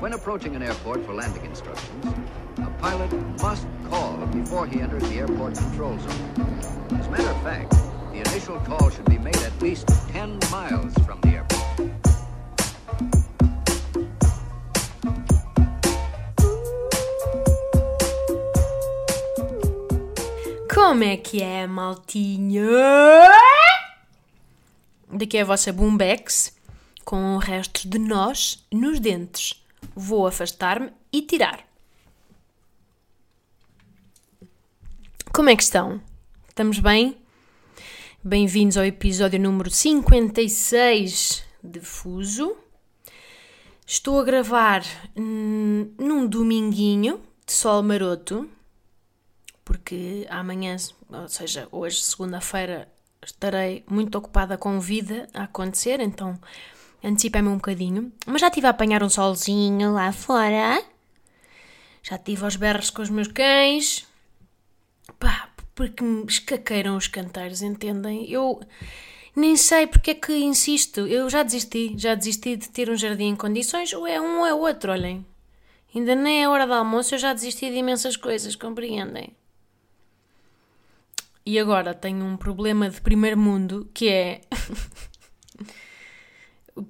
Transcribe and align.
When 0.00 0.14
approaching 0.14 0.56
an 0.56 0.62
airport 0.62 1.04
for 1.04 1.12
landing 1.12 1.44
instructions, 1.44 2.06
a 2.56 2.70
pilot 2.80 3.12
must 3.42 3.66
call 3.90 4.16
before 4.28 4.66
he 4.66 4.80
enters 4.80 5.02
the 5.10 5.16
airport 5.16 5.54
control 5.56 5.98
zone. 5.98 6.96
As 6.98 7.06
a 7.06 7.10
matter 7.10 7.28
of 7.28 7.42
fact, 7.42 7.72
the 8.10 8.20
initial 8.20 8.58
call 8.60 8.88
should 8.88 9.04
be 9.04 9.18
made 9.18 9.36
at 9.36 9.52
least 9.60 9.86
10 10.08 10.38
miles 10.50 10.94
from 11.04 11.20
the 11.20 11.28
airport. 11.36 11.90
Como 20.72 21.04
é 21.04 21.18
que 21.18 21.42
é, 21.42 21.66
maltinha? 21.66 22.62
Daqui 25.12 25.36
é 25.36 25.42
a 25.42 25.44
vossa 25.44 25.70
Boombex 25.74 26.56
com 27.04 27.36
restos 27.36 27.84
de 27.84 27.98
nós 27.98 28.64
nos 28.72 28.98
dentes. 28.98 29.60
Vou 29.94 30.26
afastar-me 30.26 30.92
e 31.12 31.22
tirar. 31.22 31.66
Como 35.32 35.48
é 35.48 35.56
que 35.56 35.62
estão? 35.62 36.00
Estamos 36.48 36.78
bem? 36.78 37.16
Bem-vindos 38.22 38.76
ao 38.76 38.84
episódio 38.84 39.40
número 39.40 39.70
56 39.70 41.44
de 41.64 41.80
Fuso. 41.80 42.56
Estou 43.86 44.20
a 44.20 44.24
gravar 44.24 44.82
hum, 45.16 45.92
num 45.98 46.26
dominguinho 46.26 47.20
de 47.46 47.52
sol 47.52 47.82
maroto, 47.82 48.48
porque 49.64 50.26
amanhã, 50.28 50.76
ou 51.08 51.28
seja, 51.28 51.66
hoje, 51.72 52.02
segunda-feira, 52.02 52.88
estarei 53.24 53.84
muito 53.88 54.16
ocupada 54.16 54.56
com 54.56 54.78
vida 54.78 55.28
a 55.32 55.44
acontecer, 55.44 56.00
então 56.00 56.38
antecipei-me 57.02 57.48
um 57.48 57.56
bocadinho. 57.56 58.12
Mas 58.26 58.40
já 58.40 58.48
estive 58.48 58.66
a 58.66 58.70
apanhar 58.70 59.02
um 59.02 59.08
solzinho 59.08 59.92
lá 59.92 60.12
fora. 60.12 60.82
Já 62.02 62.16
estive 62.16 62.44
aos 62.44 62.56
berros 62.56 62.90
com 62.90 63.02
os 63.02 63.10
meus 63.10 63.28
cães. 63.28 64.06
Pá, 65.18 65.50
porque 65.74 66.02
me 66.02 66.24
escaqueiram 66.24 66.96
os 66.96 67.06
canteiros, 67.06 67.62
entendem? 67.62 68.30
Eu 68.30 68.60
nem 69.34 69.56
sei 69.56 69.86
porque 69.86 70.12
é 70.12 70.14
que 70.14 70.36
insisto. 70.36 71.06
Eu 71.06 71.28
já 71.28 71.42
desisti. 71.42 71.94
Já 71.96 72.14
desisti 72.14 72.56
de 72.56 72.68
ter 72.68 72.90
um 72.90 72.96
jardim 72.96 73.28
em 73.28 73.36
condições. 73.36 73.92
Ou 73.92 74.06
é 74.06 74.20
um 74.20 74.40
ou 74.40 74.46
é 74.46 74.54
outro, 74.54 74.92
olhem. 74.92 75.24
Ainda 75.94 76.14
nem 76.14 76.44
é 76.44 76.48
hora 76.48 76.66
de 76.66 76.72
almoço, 76.72 77.14
eu 77.14 77.18
já 77.18 77.32
desisti 77.32 77.68
de 77.68 77.76
imensas 77.76 78.16
coisas, 78.16 78.54
compreendem? 78.54 79.34
E 81.44 81.58
agora 81.58 81.94
tenho 81.94 82.24
um 82.24 82.36
problema 82.36 82.88
de 82.88 83.00
primeiro 83.00 83.36
mundo 83.36 83.90
que 83.92 84.08
é. 84.08 84.40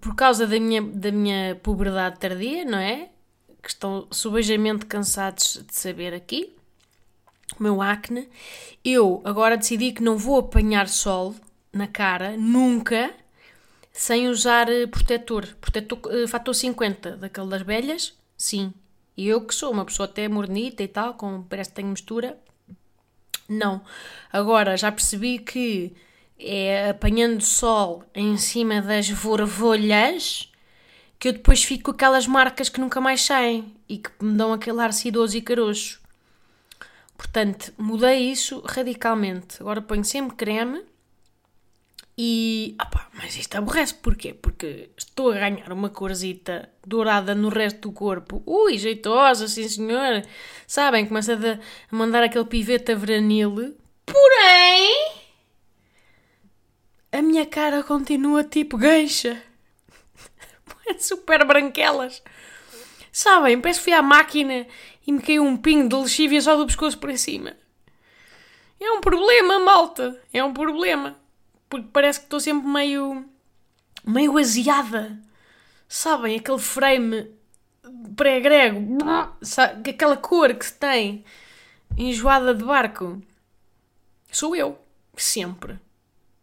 por 0.01 0.15
causa 0.15 0.47
da 0.47 0.59
minha, 0.59 0.83
da 0.83 1.11
minha 1.11 1.57
puberdade 1.63 2.19
tardia, 2.19 2.65
não 2.65 2.79
é? 2.79 3.09
Que 3.63 3.69
estão 3.69 4.07
subejamente 4.11 4.87
cansados 4.87 5.63
de 5.67 5.75
saber 5.75 6.15
aqui. 6.15 6.55
O 7.59 7.63
meu 7.63 7.83
acne. 7.83 8.29
Eu 8.85 9.21
agora 9.25 9.57
decidi 9.57 9.93
que 9.93 10.03
não 10.03 10.17
vou 10.17 10.39
apanhar 10.39 10.89
sol 10.89 11.35
na 11.73 11.87
cara, 11.87 12.37
nunca, 12.37 13.13
sem 13.93 14.29
usar 14.29 14.69
eh, 14.69 14.87
protetor. 14.87 15.47
Protetor 15.61 15.99
uh, 16.07 16.29
fator 16.29 16.55
50, 16.55 17.17
daquele 17.17 17.49
das 17.49 17.63
velhas, 17.63 18.15
sim. 18.37 18.73
E 19.17 19.29
eu 19.29 19.41
que 19.43 19.55
sou 19.55 19.73
uma 19.73 19.85
pessoa 19.85 20.09
até 20.09 20.29
mornita 20.29 20.83
e 20.83 20.89
tal, 20.89 21.15
com, 21.15 21.43
parece 21.43 21.71
que 21.71 21.77
tenho 21.77 21.89
mistura, 21.89 22.39
não. 23.49 23.83
Agora 24.33 24.77
já 24.77 24.91
percebi 24.93 25.39
que 25.39 25.93
é 26.41 26.91
apanhando 26.91 27.43
sol 27.43 28.05
em 28.15 28.37
cima 28.37 28.81
das 28.81 29.09
vorvolhas 29.09 30.51
que 31.19 31.29
eu 31.29 31.33
depois 31.35 31.63
fico 31.63 31.85
com 31.85 31.91
aquelas 31.91 32.27
marcas 32.27 32.71
que 32.71 32.81
nunca 32.81 32.99
mais 33.01 33.21
saem 33.21 33.75
e 33.87 33.99
que 33.99 34.11
me 34.23 34.37
dão 34.37 34.55
aquele 34.55 34.81
ar 34.81 34.93
sedoso 34.93 35.37
e 35.37 35.43
caroço. 35.43 36.01
Portanto, 37.15 37.75
mudei 37.77 38.31
isso 38.31 38.63
radicalmente. 38.67 39.59
Agora 39.61 39.83
ponho 39.83 40.03
sempre 40.03 40.35
creme 40.35 40.83
e. 42.17 42.75
Opa, 42.81 43.09
mas 43.13 43.37
isto 43.37 43.57
aborrece. 43.57 43.93
Porquê? 43.95 44.33
Porque 44.33 44.89
estou 44.97 45.31
a 45.31 45.35
ganhar 45.35 45.71
uma 45.73 45.91
corzita 45.91 46.71
dourada 46.87 47.35
no 47.35 47.51
resto 47.51 47.91
do 47.91 47.93
corpo. 47.93 48.43
Ui, 48.47 48.79
jeitosa, 48.79 49.47
sim 49.47 49.69
senhor. 49.69 50.23
Sabem, 50.67 51.05
começa 51.05 51.35
a 51.35 51.95
mandar 51.95 52.23
aquele 52.23 52.47
pivete 52.47 52.93
a 52.93 52.95
veranil. 52.95 53.77
Porém. 54.07 55.20
A 57.21 57.23
minha 57.23 57.45
cara 57.45 57.83
continua 57.83 58.43
tipo 58.43 58.79
gueixa. 58.79 59.43
Super 60.99 61.45
branquelas. 61.45 62.23
Sabem, 63.13 63.61
parece 63.61 63.81
que 63.81 63.85
fui 63.85 63.93
à 63.93 64.01
máquina 64.01 64.67
e 65.07 65.13
me 65.13 65.21
caiu 65.21 65.45
um 65.45 65.55
pingo 65.55 65.87
de 65.87 65.97
lexívia 65.97 66.41
só 66.41 66.57
do 66.57 66.65
pescoço 66.65 66.97
para 66.97 67.15
cima. 67.19 67.59
É 68.81 68.91
um 68.93 69.03
problema, 69.03 69.59
malta. 69.59 70.19
É 70.33 70.43
um 70.43 70.55
problema. 70.55 71.15
Porque 71.69 71.89
parece 71.93 72.21
que 72.21 72.25
estou 72.25 72.41
sempre 72.41 72.67
meio. 72.67 73.29
meio 74.03 74.39
aziada. 74.39 75.21
Sabem? 75.87 76.39
Aquele 76.39 76.59
frame 76.59 77.31
pré-grego. 78.17 78.97
Aquela 79.87 80.17
cor 80.17 80.55
que 80.55 80.65
se 80.65 80.73
tem. 80.73 81.23
Enjoada 81.99 82.55
de 82.55 82.65
barco. 82.65 83.21
Sou 84.33 84.57
eu. 84.57 84.79
Sempre. 85.19 85.79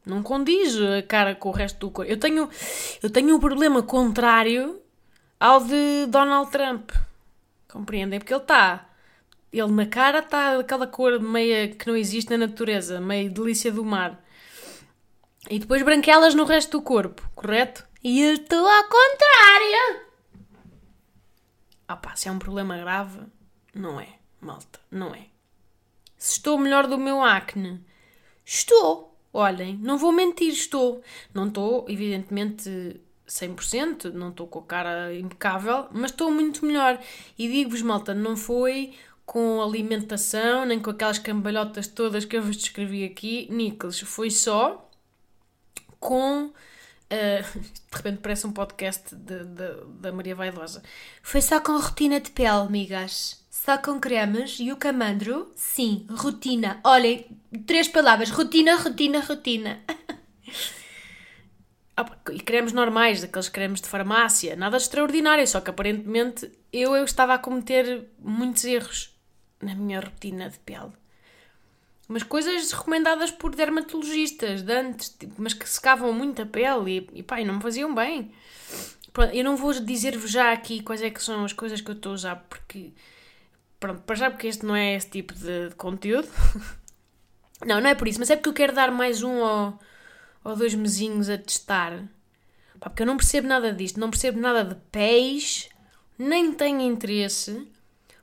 Não 0.07 0.23
condiz 0.23 0.75
a 0.79 1.03
cara 1.03 1.35
com 1.35 1.49
o 1.49 1.51
resto 1.51 1.79
do 1.79 1.91
corpo. 1.91 2.09
Eu 2.09 2.17
tenho, 2.17 2.49
eu 3.03 3.09
tenho 3.09 3.35
um 3.35 3.39
problema 3.39 3.83
contrário 3.83 4.81
ao 5.37 5.59
de 5.59 6.05
Donald 6.07 6.49
Trump. 6.49 6.91
Compreendem? 7.67 8.17
Porque 8.17 8.33
ele 8.33 8.41
está. 8.41 8.89
Ele 9.51 9.71
na 9.71 9.85
cara 9.85 10.19
está 10.19 10.57
aquela 10.57 10.87
cor 10.87 11.19
meia 11.19 11.67
que 11.67 11.87
não 11.87 11.95
existe 11.95 12.31
na 12.31 12.37
natureza, 12.37 13.01
meio 13.01 13.29
delícia 13.29 13.71
do 13.71 13.83
mar. 13.83 14.23
E 15.49 15.59
depois 15.59 15.83
branquelas 15.83 16.33
no 16.33 16.45
resto 16.45 16.77
do 16.77 16.81
corpo, 16.81 17.29
correto? 17.35 17.85
E 18.01 18.21
eu 18.21 18.33
estou 18.33 18.65
ao 18.65 18.83
contrário. 18.83 20.07
Ah 21.87 21.97
pá, 21.97 22.15
se 22.15 22.29
é 22.29 22.31
um 22.31 22.39
problema 22.39 22.77
grave, 22.77 23.19
não 23.73 23.99
é, 23.99 24.07
malta, 24.39 24.79
não 24.89 25.13
é. 25.13 25.27
Se 26.17 26.33
estou 26.33 26.57
melhor 26.57 26.87
do 26.87 26.97
meu 26.97 27.21
acne, 27.21 27.85
estou. 28.45 29.16
Olhem, 29.33 29.77
não 29.81 29.97
vou 29.97 30.11
mentir, 30.11 30.51
estou. 30.51 31.01
Não 31.33 31.47
estou, 31.47 31.85
evidentemente, 31.87 32.99
100%, 33.27 34.11
não 34.13 34.29
estou 34.29 34.47
com 34.47 34.59
a 34.59 34.63
cara 34.63 35.13
impecável, 35.13 35.87
mas 35.91 36.11
estou 36.11 36.31
muito 36.31 36.65
melhor. 36.65 36.99
E 37.37 37.47
digo-vos, 37.47 37.81
malta, 37.81 38.13
não 38.13 38.35
foi 38.35 38.93
com 39.25 39.61
alimentação, 39.61 40.65
nem 40.65 40.79
com 40.79 40.89
aquelas 40.89 41.19
cambalhotas 41.19 41.87
todas 41.87 42.23
que 42.23 42.37
eu 42.37 42.41
vos 42.41 42.55
descrevi 42.55 43.03
aqui, 43.03 43.47
Nicholas, 43.51 43.99
foi 43.99 44.31
só 44.31 44.89
com. 45.99 46.45
Uh, 46.45 47.59
de 47.91 47.97
repente 47.97 48.19
parece 48.21 48.47
um 48.47 48.51
podcast 48.51 49.13
da 49.15 50.11
Maria 50.11 50.35
Vaidosa. 50.35 50.81
Foi 51.21 51.41
só 51.41 51.59
com 51.59 51.77
rotina 51.77 52.19
de 52.19 52.31
pele, 52.31 52.49
amigas. 52.49 53.45
Só 53.67 53.77
com 53.77 53.99
cremes 53.99 54.59
e 54.61 54.71
o 54.71 54.77
camandro? 54.77 55.51
Sim, 55.53 56.07
rotina. 56.09 56.79
Olhem, 56.85 57.27
três 57.65 57.89
palavras: 57.89 58.29
rotina, 58.29 58.77
rotina, 58.77 59.19
rotina. 59.19 59.81
e 62.31 62.39
cremes 62.39 62.71
normais, 62.71 63.25
aqueles 63.25 63.49
cremes 63.49 63.81
de 63.81 63.89
farmácia, 63.89 64.55
nada 64.55 64.77
de 64.77 64.83
extraordinário, 64.83 65.45
só 65.45 65.59
que 65.59 65.69
aparentemente 65.69 66.49
eu, 66.71 66.95
eu 66.95 67.03
estava 67.03 67.33
a 67.33 67.37
cometer 67.37 68.07
muitos 68.19 68.63
erros 68.63 69.13
na 69.61 69.75
minha 69.75 69.99
rotina 69.99 70.49
de 70.49 70.59
pele. 70.59 70.93
Mas 72.07 72.23
coisas 72.23 72.71
recomendadas 72.71 73.31
por 73.31 73.53
dermatologistas 73.53 74.61
de 74.61 74.71
antes, 74.71 75.09
tipo, 75.09 75.33
mas 75.39 75.53
que 75.53 75.67
secavam 75.67 76.13
muito 76.13 76.41
a 76.41 76.45
pele 76.45 77.09
e, 77.13 77.19
e 77.19 77.21
pá, 77.21 77.41
e 77.41 77.43
não 77.43 77.55
me 77.55 77.61
faziam 77.61 77.93
bem. 77.93 78.31
Pronto, 79.11 79.35
eu 79.35 79.43
não 79.43 79.57
vou 79.57 79.73
dizer-vos 79.73 80.31
já 80.31 80.53
aqui 80.53 80.81
quais 80.81 81.01
é 81.01 81.09
que 81.09 81.21
são 81.21 81.43
as 81.43 81.51
coisas 81.51 81.81
que 81.81 81.91
eu 81.91 81.95
estou 81.95 82.13
a 82.13 82.15
usar, 82.15 82.35
porque 82.49 82.93
Pronto, 83.79 84.01
para 84.01 84.15
já 84.15 84.31
porque 84.31 84.47
este 84.47 84.65
não 84.65 84.75
é 84.75 84.95
esse 84.95 85.09
tipo 85.09 85.33
de, 85.33 85.69
conteúdo. 85.77 86.27
não, 87.65 87.79
não 87.79 87.89
é 87.89 87.95
por 87.95 88.07
isso, 88.07 88.19
mas 88.19 88.29
é 88.29 88.35
porque 88.35 88.49
eu 88.49 88.53
quero 88.53 88.73
dar 88.73 88.91
mais 88.91 89.21
um 89.21 89.37
ou, 89.37 89.79
ou 90.43 90.55
dois 90.55 90.73
mesinhos 90.73 91.29
a 91.29 91.37
testar. 91.37 92.07
Pá, 92.79 92.89
porque 92.89 93.03
eu 93.03 93.07
não 93.07 93.17
percebo 93.17 93.47
nada 93.47 93.71
disto, 93.71 93.99
não 93.99 94.09
percebo 94.09 94.39
nada 94.39 94.63
de 94.63 94.75
pés, 94.91 95.69
nem 96.17 96.51
tenho 96.53 96.81
interesse. 96.81 97.67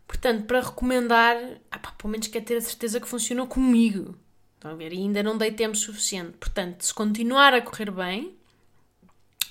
Portanto, 0.07 0.45
para 0.47 0.61
recomendar, 0.61 1.37
ah, 1.71 1.79
pá, 1.79 1.93
pelo 1.93 2.11
menos 2.11 2.27
quero 2.27 2.45
ter 2.45 2.57
a 2.57 2.61
certeza 2.61 3.01
que 3.01 3.09
funcionou 3.09 3.47
comigo. 3.47 4.19
Estão 4.55 4.73
a 4.73 4.75
ver? 4.75 4.93
E 4.93 4.99
ainda 4.99 5.23
não 5.23 5.39
dei 5.39 5.53
tempo 5.53 5.77
suficiente. 5.77 6.37
Portanto, 6.39 6.83
se 6.83 6.93
continuar 6.93 7.55
a 7.55 7.63
correr 7.63 7.91
bem, 7.91 8.37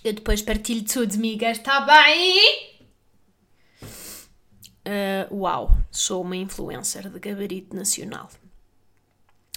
eu 0.03 0.13
depois 0.13 0.41
partilho 0.41 0.83
tudo, 0.83 1.15
amigas. 1.15 1.57
Está 1.57 1.81
bem? 1.81 2.73
Uh, 4.85 5.35
uau, 5.35 5.71
sou 5.93 6.23
uma 6.23 6.35
influencer 6.35 7.09
de 7.09 7.19
gabarito 7.19 7.75
nacional. 7.75 8.29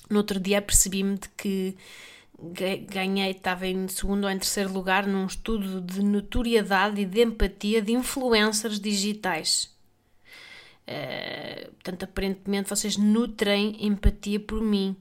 No 0.08 0.18
outro 0.18 0.38
dia 0.38 0.62
percebi-me 0.62 1.18
de 1.18 1.28
que 1.30 1.76
ganhei, 2.88 3.30
estava 3.30 3.66
em 3.66 3.88
segundo 3.88 4.24
ou 4.24 4.30
em 4.30 4.38
terceiro 4.38 4.72
lugar 4.72 5.06
num 5.06 5.26
estudo 5.26 5.80
de 5.80 6.02
notoriedade 6.02 7.00
e 7.00 7.04
de 7.06 7.22
empatia 7.22 7.80
de 7.80 7.92
influencers 7.92 8.78
digitais. 8.78 9.74
Uh, 10.86 11.72
portanto, 11.72 12.04
aparentemente 12.04 12.68
vocês 12.68 12.96
nutrem 12.96 13.84
empatia 13.84 14.38
por 14.38 14.60
mim. 14.60 14.94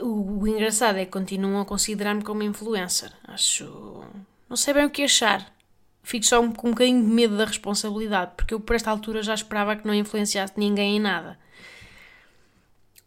O, 0.00 0.40
o 0.40 0.48
engraçado 0.48 0.98
é 0.98 1.04
que 1.04 1.10
continuam 1.10 1.60
a 1.60 1.64
considerar-me 1.64 2.22
como 2.22 2.42
influencer. 2.42 3.12
Acho. 3.24 4.04
Não 4.48 4.56
sei 4.56 4.74
bem 4.74 4.84
o 4.84 4.90
que 4.90 5.02
achar. 5.02 5.52
Fico 6.02 6.26
só 6.26 6.38
com 6.52 6.68
um 6.68 6.70
bocadinho 6.70 7.02
de 7.02 7.08
medo 7.08 7.36
da 7.36 7.44
responsabilidade, 7.44 8.32
porque 8.36 8.54
eu 8.54 8.60
por 8.60 8.74
esta 8.74 8.90
altura 8.90 9.22
já 9.22 9.34
esperava 9.34 9.76
que 9.76 9.86
não 9.86 9.94
influenciasse 9.94 10.54
ninguém 10.56 10.96
em 10.96 11.00
nada. 11.00 11.38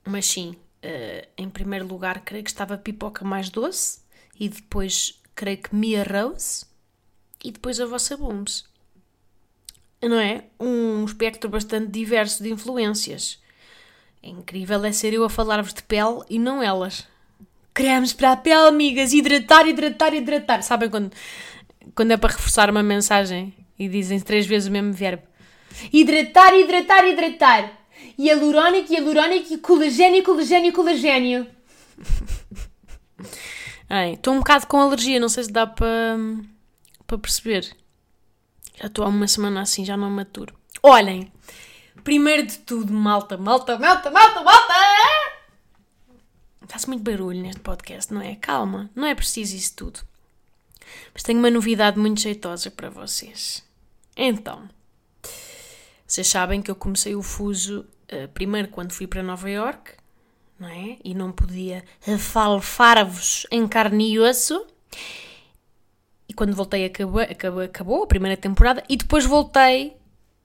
Mas 0.06 0.26
sim, 0.26 0.56
uh, 0.84 1.28
em 1.38 1.50
primeiro 1.50 1.86
lugar, 1.86 2.22
creio 2.22 2.44
que 2.44 2.50
estava 2.50 2.78
Pipoca 2.78 3.26
Mais 3.26 3.50
Doce, 3.50 4.00
e 4.40 4.48
depois, 4.48 5.22
creio 5.34 5.58
que 5.58 5.76
Mia 5.76 6.04
Rose, 6.04 6.66
e 7.44 7.52
depois 7.52 7.80
a 7.80 7.86
vossa 7.86 8.16
Booms. 8.16 8.66
Não 10.02 10.20
é? 10.20 10.46
Um 10.60 11.04
espectro 11.04 11.50
bastante 11.50 11.88
diverso 11.88 12.44
de 12.44 12.52
influências. 12.52 13.42
É 14.22 14.30
incrível 14.30 14.84
é 14.86 14.92
ser 14.92 15.14
eu 15.14 15.24
a 15.24 15.30
falar-vos 15.30 15.74
de 15.74 15.84
pele 15.84 16.22
e 16.30 16.40
não 16.40 16.62
elas. 16.62 17.08
Cremes 17.74 18.14
para 18.14 18.32
a 18.32 18.38
pele, 18.38 18.68
amigas, 18.68 19.14
hidratar, 19.14 19.68
hidratar, 19.68 20.14
hidratar. 20.14 20.64
Sabem 20.64 20.90
quando, 20.90 21.12
quando 21.94 22.12
é 22.12 22.18
para 22.18 22.34
reforçar 22.34 22.70
uma 22.70 22.84
mensagem 22.84 23.54
e 23.78 23.88
dizem 23.88 24.20
três 24.20 24.46
vezes 24.46 24.68
o 24.68 24.72
mesmo 24.72 24.94
verbo? 24.94 25.24
Hidratar, 25.92 26.56
hidratar, 26.56 27.06
hidratar 27.08 27.86
hialurónico, 28.18 28.94
hialurónico 28.94 29.54
e 29.54 29.58
colagênio, 29.58 30.24
colagênio, 30.24 30.74
colagênio. 30.74 31.48
Estou 34.14 34.34
um 34.34 34.40
bocado 34.40 34.66
com 34.68 34.80
alergia, 34.80 35.20
não 35.20 35.30
sei 35.30 35.44
se 35.44 35.52
dá 35.52 35.68
para 35.68 36.18
para 37.06 37.20
perceber. 37.20 37.76
Já 38.76 38.88
estou 38.88 39.06
há 39.06 39.08
uma 39.08 39.28
semana 39.28 39.62
assim, 39.62 39.86
já 39.86 39.96
não 39.96 40.10
maturo. 40.10 40.56
Olhem, 40.82 41.32
primeiro 42.04 42.48
de 42.48 42.58
tudo, 42.58 42.92
malta, 42.92 43.38
malta, 43.38 43.78
malta, 43.78 44.10
malta, 44.10 44.42
malta! 44.42 44.74
Faz 46.68 46.88
muito 46.88 47.04
barulho 47.04 47.40
neste 47.40 47.62
podcast, 47.62 48.12
não 48.12 48.22
é? 48.22 48.36
Calma, 48.36 48.90
não 48.96 49.06
é 49.06 49.14
preciso 49.14 49.56
isso 49.56 49.76
tudo. 49.76 50.00
Mas 51.14 51.24
tenho 51.24 51.40
uma 51.40 51.50
novidade 51.50 52.00
muito 52.00 52.22
jeitosa 52.22 52.70
para 52.72 52.90
vocês. 52.90 53.64
Então, 54.16 54.70
vocês 56.08 56.28
sabem 56.28 56.62
que 56.62 56.70
eu 56.70 56.76
comecei 56.76 57.16
o 57.16 57.22
fuso 57.22 57.86
uh, 58.12 58.28
primeiro 58.34 58.68
quando 58.70 58.94
fui 58.94 59.08
para 59.08 59.24
Nova 59.24 59.50
York, 59.50 59.92
não 60.60 60.70
é? 60.70 60.98
E 61.04 61.14
não 61.14 61.32
podia 61.32 61.84
falfar-vos 62.18 63.46
em 63.52 63.68
carne 63.68 64.12
e 64.12 64.20
osso. 64.20 64.66
E 66.28 66.34
quando 66.34 66.56
voltei 66.56 66.86
acabou, 66.86 67.22
acabou, 67.22 67.62
acabou 67.62 68.04
a 68.04 68.08
primeira 68.08 68.38
temporada 68.38 68.84
e 68.88 68.96
depois 68.96 69.26
voltei, 69.26 69.96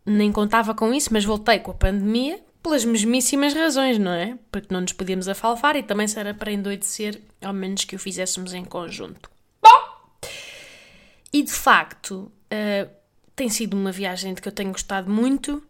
nem 0.04 0.32
contava 0.32 0.74
com 0.74 0.92
isso, 0.92 1.10
mas 1.12 1.24
voltei 1.24 1.58
com 1.58 1.70
a 1.70 1.74
pandemia 1.74 2.40
pelas 2.62 2.84
mesmíssimas 2.84 3.54
razões, 3.54 3.98
não 3.98 4.12
é? 4.12 4.38
Porque 4.50 4.72
não 4.72 4.82
nos 4.82 4.92
podíamos 4.92 5.28
afalfar 5.28 5.76
e 5.76 5.82
também 5.82 6.06
se 6.06 6.18
era 6.18 6.34
para 6.34 6.52
endoidecer, 6.52 7.20
ao 7.40 7.52
menos 7.52 7.84
que 7.84 7.96
o 7.96 7.98
fizéssemos 7.98 8.52
em 8.52 8.64
conjunto. 8.64 9.30
E 11.32 11.42
de 11.42 11.52
facto, 11.52 12.32
uh, 12.52 12.90
tem 13.36 13.48
sido 13.48 13.76
uma 13.76 13.92
viagem 13.92 14.34
de 14.34 14.42
que 14.42 14.48
eu 14.48 14.52
tenho 14.52 14.72
gostado 14.72 15.10
muito 15.10 15.62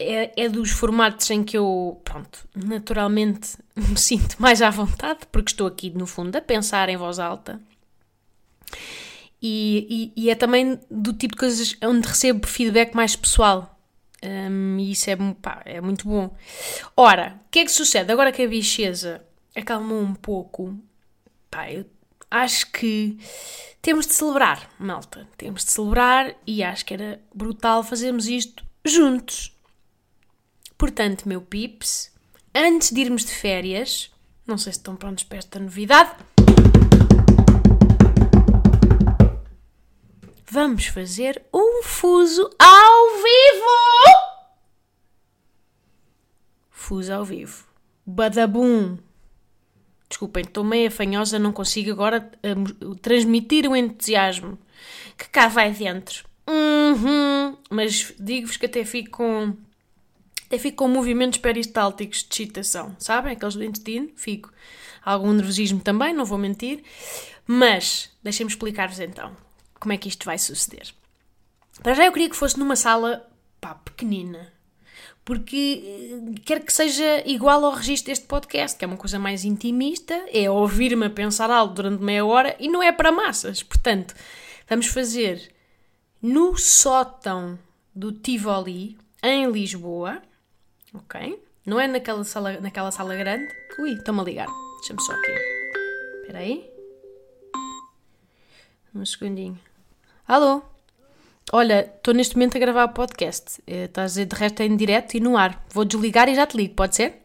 é, 0.00 0.44
é 0.44 0.48
dos 0.48 0.70
formatos 0.70 1.30
em 1.30 1.44
que 1.44 1.56
eu, 1.56 2.00
pronto, 2.02 2.48
naturalmente 2.54 3.58
me 3.76 3.98
sinto 3.98 4.40
mais 4.40 4.62
à 4.62 4.70
vontade, 4.70 5.20
porque 5.30 5.52
estou 5.52 5.66
aqui, 5.66 5.90
no 5.90 6.06
fundo, 6.06 6.34
a 6.36 6.40
pensar 6.40 6.88
em 6.88 6.96
voz 6.96 7.18
alta. 7.18 7.60
E, 9.42 10.12
e, 10.16 10.24
e 10.24 10.30
é 10.30 10.34
também 10.34 10.78
do 10.90 11.12
tipo 11.12 11.34
de 11.34 11.40
coisas 11.40 11.76
onde 11.82 12.08
recebo 12.08 12.46
feedback 12.46 12.94
mais 12.94 13.14
pessoal. 13.14 13.78
Um, 14.22 14.78
e 14.78 14.92
isso 14.92 15.08
é, 15.08 15.16
pá, 15.16 15.62
é 15.64 15.80
muito 15.80 16.06
bom. 16.06 16.34
Ora, 16.96 17.40
o 17.46 17.50
que 17.50 17.60
é 17.60 17.64
que 17.64 17.72
sucede? 17.72 18.12
Agora 18.12 18.32
que 18.32 18.42
a 18.42 18.48
bicheza 18.48 19.22
acalmou 19.56 20.00
um 20.00 20.14
pouco, 20.14 20.78
pá, 21.50 21.70
eu 21.70 21.86
acho 22.30 22.70
que 22.70 23.18
temos 23.82 24.06
de 24.06 24.14
celebrar, 24.14 24.70
malta. 24.78 25.26
Temos 25.36 25.64
de 25.64 25.72
celebrar 25.72 26.36
e 26.46 26.62
acho 26.62 26.84
que 26.84 26.94
era 26.94 27.20
brutal 27.34 27.82
fazermos 27.82 28.26
isto 28.26 28.64
juntos. 28.84 29.56
Portanto, 30.78 31.28
meu 31.28 31.42
pips, 31.42 32.12
antes 32.54 32.90
de 32.90 33.00
irmos 33.00 33.24
de 33.24 33.32
férias, 33.32 34.10
não 34.46 34.56
sei 34.56 34.72
se 34.72 34.78
estão 34.78 34.96
prontos 34.96 35.24
para 35.24 35.38
esta 35.38 35.58
novidade, 35.58 36.16
vamos 40.50 40.86
fazer 40.86 41.42
um 41.52 41.82
fuso 41.82 42.50
ao 42.58 43.08
vivo! 43.16 44.20
Fuso 46.70 47.12
ao 47.12 47.24
vivo. 47.24 47.66
Badabum! 48.06 48.98
Desculpem, 50.20 50.42
estou 50.42 50.62
meio 50.62 50.88
afanhosa, 50.88 51.38
não 51.38 51.50
consigo 51.50 51.90
agora 51.92 52.30
uh, 52.44 52.94
transmitir 52.96 53.66
o 53.66 53.74
entusiasmo 53.74 54.58
que 55.16 55.26
cá 55.30 55.48
vai 55.48 55.72
dentro. 55.72 56.26
Uhum. 56.46 57.56
Mas 57.70 58.12
digo-vos 58.18 58.58
que 58.58 58.66
até 58.66 58.84
fico 58.84 59.12
com 59.12 59.56
até 60.44 60.58
fico 60.58 60.76
com 60.76 60.88
movimentos 60.88 61.38
peristálticos 61.38 62.18
de 62.18 62.34
excitação, 62.34 62.94
sabem? 62.98 63.32
Aqueles 63.32 63.54
do 63.54 63.64
intestino, 63.64 64.10
fico. 64.14 64.52
algum 65.02 65.32
nervosismo 65.32 65.80
também, 65.80 66.12
não 66.12 66.26
vou 66.26 66.36
mentir. 66.36 66.82
Mas, 67.46 68.10
deixem-me 68.22 68.52
explicar-vos 68.52 69.00
então 69.00 69.34
como 69.80 69.94
é 69.94 69.96
que 69.96 70.08
isto 70.08 70.26
vai 70.26 70.36
suceder. 70.36 70.92
Para 71.82 71.94
já 71.94 72.04
eu 72.04 72.12
queria 72.12 72.28
que 72.28 72.36
fosse 72.36 72.58
numa 72.58 72.76
sala, 72.76 73.26
pá, 73.58 73.74
pequenina. 73.74 74.52
Porque 75.30 76.10
eh, 76.34 76.40
quero 76.44 76.64
que 76.64 76.72
seja 76.72 77.22
igual 77.24 77.64
ao 77.64 77.70
registro 77.70 78.10
deste 78.10 78.26
podcast, 78.26 78.76
que 78.76 78.84
é 78.84 78.88
uma 78.88 78.96
coisa 78.96 79.16
mais 79.16 79.44
intimista, 79.44 80.12
é 80.32 80.50
ouvir-me 80.50 81.06
a 81.06 81.10
pensar 81.10 81.52
algo 81.52 81.72
durante 81.72 82.02
meia 82.02 82.26
hora 82.26 82.56
e 82.58 82.68
não 82.68 82.82
é 82.82 82.90
para 82.90 83.12
massas. 83.12 83.62
Portanto, 83.62 84.12
vamos 84.68 84.86
fazer 84.86 85.54
no 86.20 86.58
sótão 86.58 87.56
do 87.94 88.10
Tivoli, 88.10 88.98
em 89.22 89.48
Lisboa, 89.48 90.20
Ok? 90.92 91.40
Não 91.64 91.78
é 91.78 91.86
naquela 91.86 92.24
sala, 92.24 92.60
naquela 92.60 92.90
sala 92.90 93.14
grande. 93.14 93.46
Ui, 93.78 93.92
estão-me 93.92 94.22
a 94.22 94.24
ligar. 94.24 94.48
Deixa-me 94.78 95.00
só 95.00 95.12
aqui. 95.12 95.32
Espera 96.22 96.38
aí. 96.40 96.68
Um 98.92 99.06
segundinho. 99.06 99.56
Alô? 100.26 100.64
Olha, 101.52 101.92
estou 101.96 102.14
neste 102.14 102.36
momento 102.36 102.56
a 102.56 102.60
gravar 102.60 102.84
o 102.84 102.90
podcast. 102.90 103.60
Eh, 103.66 103.84
estás 103.84 104.12
dizer 104.12 104.26
de 104.26 104.36
resto 104.36 104.62
em 104.62 104.76
direto 104.76 105.14
e 105.14 105.20
no 105.20 105.36
ar. 105.36 105.64
Vou 105.70 105.84
desligar 105.84 106.28
e 106.28 106.34
já 106.34 106.46
te 106.46 106.56
ligo, 106.56 106.74
pode 106.74 106.94
ser? 106.94 107.22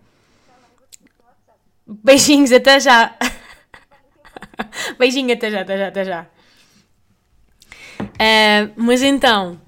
Beijinhos, 1.85 2.51
até 2.51 2.79
já. 2.79 3.15
Beijinho, 4.97 5.33
até 5.33 5.51
já, 5.51 5.61
até 5.61 5.77
já, 5.77 5.88
até 5.88 6.05
já. 6.05 6.27
Uh, 8.01 8.73
mas 8.75 9.03
então, 9.03 9.59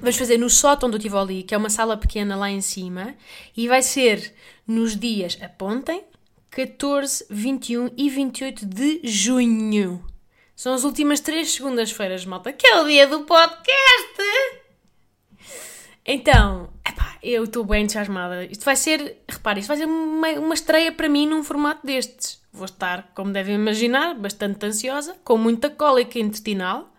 Vamos 0.00 0.16
fazer 0.16 0.38
no 0.38 0.48
sótão 0.48 0.88
do 0.88 0.98
Tivoli, 0.98 1.42
que 1.42 1.54
é 1.54 1.58
uma 1.58 1.68
sala 1.68 1.94
pequena 1.94 2.34
lá 2.34 2.50
em 2.50 2.62
cima, 2.62 3.14
e 3.54 3.68
vai 3.68 3.82
ser 3.82 4.32
nos 4.66 4.96
dias, 4.96 5.36
apontem, 5.42 6.02
14, 6.50 7.26
21 7.28 7.90
e 7.98 8.08
28 8.08 8.64
de 8.64 9.00
junho. 9.04 10.02
São 10.60 10.74
as 10.74 10.84
últimas 10.84 11.20
três 11.20 11.54
segundas-feiras, 11.54 12.26
malta, 12.26 12.52
que 12.52 12.66
é 12.66 12.82
o 12.82 12.86
dia 12.86 13.06
do 13.06 13.20
podcast! 13.20 14.22
Então, 16.04 16.68
epá, 16.86 17.16
eu 17.22 17.44
estou 17.44 17.64
bem 17.64 17.84
entusiasmada. 17.84 18.44
Isto 18.44 18.66
vai 18.66 18.76
ser, 18.76 19.22
repare, 19.26 19.60
isto 19.60 19.68
vai 19.68 19.78
ser 19.78 19.86
uma, 19.86 20.28
uma 20.32 20.52
estreia 20.52 20.92
para 20.92 21.08
mim 21.08 21.26
num 21.26 21.42
formato 21.42 21.86
destes. 21.86 22.42
Vou 22.52 22.66
estar, 22.66 23.10
como 23.14 23.32
devem 23.32 23.54
imaginar, 23.54 24.14
bastante 24.14 24.66
ansiosa, 24.66 25.16
com 25.24 25.38
muita 25.38 25.70
cólica 25.70 26.18
intestinal 26.18 26.92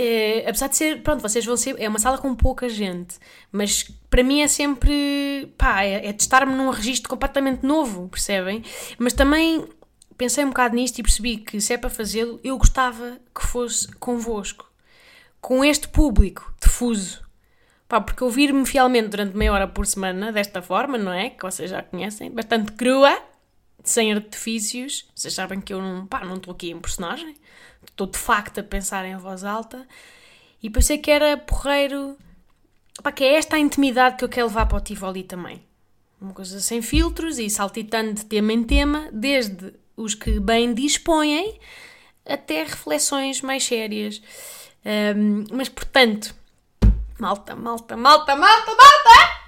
é, 0.00 0.44
apesar 0.48 0.68
de 0.68 0.76
ser, 0.76 1.02
pronto, 1.02 1.20
vocês 1.20 1.44
vão 1.44 1.56
ser, 1.56 1.74
é 1.76 1.88
uma 1.88 1.98
sala 1.98 2.18
com 2.18 2.32
pouca 2.32 2.68
gente, 2.68 3.16
mas 3.50 3.82
para 4.08 4.22
mim 4.22 4.42
é 4.42 4.46
sempre, 4.46 5.52
pá, 5.58 5.82
é, 5.82 6.06
é 6.06 6.12
testar-me 6.12 6.54
num 6.54 6.70
registro 6.70 7.10
completamente 7.10 7.66
novo, 7.66 8.08
percebem? 8.08 8.62
Mas 8.96 9.12
também 9.12 9.66
pensei 10.18 10.44
um 10.44 10.48
bocado 10.48 10.74
nisto 10.74 10.98
e 10.98 11.02
percebi 11.02 11.38
que 11.38 11.60
se 11.60 11.72
é 11.72 11.78
para 11.78 11.88
fazê-lo, 11.88 12.38
eu 12.44 12.58
gostava 12.58 13.18
que 13.34 13.46
fosse 13.46 13.88
convosco, 13.94 14.70
com 15.40 15.64
este 15.64 15.88
público 15.88 16.52
difuso. 16.60 17.26
Pá, 17.88 18.02
porque 18.02 18.22
ouvir-me 18.22 18.66
fielmente 18.66 19.08
durante 19.08 19.34
meia 19.34 19.50
hora 19.50 19.66
por 19.66 19.86
semana, 19.86 20.30
desta 20.30 20.60
forma, 20.60 20.98
não 20.98 21.10
é? 21.10 21.30
Que 21.30 21.42
vocês 21.42 21.70
já 21.70 21.82
conhecem, 21.82 22.30
bastante 22.30 22.72
crua, 22.72 23.18
sem 23.82 24.12
artifícios. 24.12 25.08
Vocês 25.14 25.32
sabem 25.32 25.58
que 25.58 25.72
eu 25.72 25.80
não, 25.80 26.06
pá, 26.06 26.22
não 26.22 26.36
estou 26.36 26.52
aqui 26.52 26.70
em 26.70 26.78
personagem 26.78 27.34
estou 27.86 28.06
de 28.06 28.18
facto 28.18 28.60
a 28.60 28.62
pensar 28.62 29.04
em 29.04 29.16
voz 29.16 29.44
alta 29.44 29.86
e 30.62 30.68
pensei 30.68 30.98
que 30.98 31.10
era 31.10 31.36
porreiro, 31.36 32.16
pá, 33.02 33.12
que 33.12 33.24
é 33.24 33.34
esta 33.34 33.56
a 33.56 33.58
intimidade 33.58 34.16
que 34.16 34.24
eu 34.24 34.28
quero 34.28 34.46
levar 34.48 34.66
para 34.66 34.78
o 34.78 34.80
Tivoli 34.80 35.22
também. 35.22 35.62
uma 36.20 36.32
coisa 36.32 36.60
sem 36.60 36.82
filtros 36.82 37.38
e 37.38 37.48
saltitando 37.48 38.14
de 38.14 38.24
tema 38.24 38.52
em 38.52 38.64
tema, 38.64 39.08
desde 39.12 39.74
os 39.98 40.14
que 40.14 40.38
bem 40.38 40.72
dispõem 40.72 41.58
até 42.24 42.62
reflexões 42.62 43.42
mais 43.42 43.64
sérias. 43.64 44.22
Um, 44.84 45.44
mas, 45.50 45.68
portanto, 45.68 46.34
malta, 47.18 47.56
malta, 47.56 47.96
malta, 47.96 48.36
malta, 48.36 48.70
malta! 48.70 49.38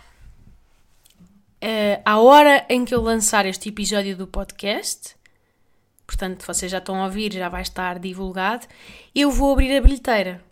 Uh, 1.62 2.02
à 2.04 2.18
hora 2.18 2.66
em 2.68 2.84
que 2.84 2.94
eu 2.94 3.02
lançar 3.02 3.46
este 3.46 3.68
episódio 3.68 4.16
do 4.16 4.26
podcast, 4.26 5.14
portanto, 6.06 6.44
vocês 6.44 6.72
já 6.72 6.78
estão 6.78 7.00
a 7.00 7.04
ouvir, 7.04 7.32
já 7.32 7.48
vai 7.48 7.62
estar 7.62 7.98
divulgado, 7.98 8.66
eu 9.14 9.30
vou 9.30 9.52
abrir 9.52 9.76
a 9.76 9.80
bilheteira. 9.80 10.42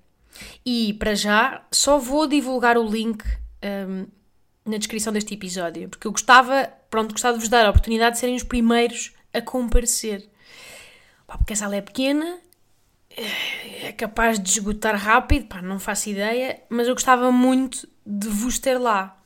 E, 0.65 0.93
para 0.95 1.15
já, 1.15 1.67
só 1.73 1.99
vou 1.99 2.27
divulgar 2.27 2.79
o 2.79 2.87
link 2.87 3.25
um, 3.65 4.07
na 4.65 4.77
descrição 4.77 5.13
deste 5.13 5.35
episódio, 5.35 5.89
porque 5.89 6.07
eu 6.07 6.13
gostava, 6.13 6.71
pronto, 6.91 7.13
gostava 7.13 7.35
de 7.35 7.41
vos 7.41 7.49
dar 7.49 7.67
a 7.67 7.71
oportunidade 7.71 8.15
de 8.15 8.21
serem 8.21 8.37
os 8.37 8.45
primeiros 8.45 9.18
a 9.33 9.41
comparecer. 9.41 10.29
Pá, 11.27 11.37
porque 11.37 11.53
a 11.53 11.57
sala 11.57 11.77
é 11.77 11.81
pequena, 11.81 12.39
é 13.83 13.93
capaz 13.93 14.39
de 14.39 14.49
esgotar 14.49 14.97
rápido, 14.97 15.47
pá, 15.47 15.61
não 15.61 15.79
faço 15.79 16.11
ideia, 16.11 16.63
mas 16.69 16.87
eu 16.87 16.95
gostava 16.95 17.31
muito 17.31 17.89
de 18.07 18.29
vos 18.29 18.59
ter 18.59 18.79
lá. 18.79 19.17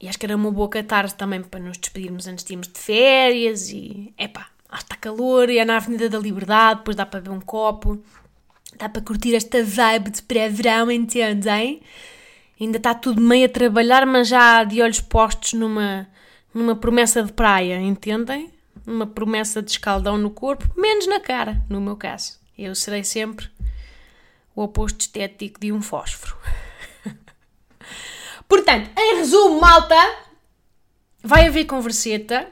E 0.00 0.08
acho 0.08 0.18
que 0.18 0.24
era 0.24 0.34
uma 0.34 0.50
boa 0.50 0.68
catarse 0.68 1.14
também 1.14 1.42
para 1.42 1.60
nos 1.60 1.76
despedirmos 1.76 2.26
antes 2.26 2.44
de 2.44 2.54
irmos 2.54 2.68
de 2.68 2.78
férias 2.78 3.68
e, 3.70 4.14
epá, 4.16 4.48
está 4.72 4.96
calor 4.96 5.50
e 5.50 5.58
é 5.58 5.64
na 5.64 5.76
Avenida 5.76 6.08
da 6.08 6.18
Liberdade, 6.18 6.78
depois 6.78 6.96
dá 6.96 7.04
para 7.04 7.20
beber 7.20 7.36
um 7.36 7.40
copo, 7.40 8.02
dá 8.78 8.88
para 8.88 9.02
curtir 9.02 9.34
esta 9.34 9.62
vibe 9.62 10.10
de 10.10 10.22
pré-verão, 10.22 10.90
entendem? 10.90 11.82
Ainda 12.58 12.78
está 12.78 12.94
tudo 12.94 13.20
meio 13.20 13.46
a 13.46 13.48
trabalhar, 13.48 14.06
mas 14.06 14.28
já 14.28 14.64
de 14.64 14.80
olhos 14.80 15.00
postos 15.00 15.52
numa, 15.52 16.08
numa 16.52 16.76
promessa 16.76 17.22
de 17.22 17.32
praia, 17.32 17.80
entendem? 17.80 18.50
Uma 18.86 19.06
promessa 19.06 19.62
de 19.62 19.70
escaldão 19.70 20.16
no 20.16 20.30
corpo, 20.30 20.68
menos 20.76 21.06
na 21.06 21.20
cara, 21.20 21.62
no 21.68 21.80
meu 21.80 21.96
caso. 21.96 22.38
Eu 22.58 22.74
serei 22.74 23.04
sempre 23.04 23.48
o 24.54 24.62
oposto 24.62 25.00
estético 25.00 25.60
de 25.60 25.72
um 25.72 25.80
fósforo. 25.80 26.36
Portanto, 28.48 28.90
em 28.98 29.16
resumo, 29.16 29.60
malta, 29.60 29.96
vai 31.22 31.46
haver 31.46 31.66
converseta, 31.66 32.48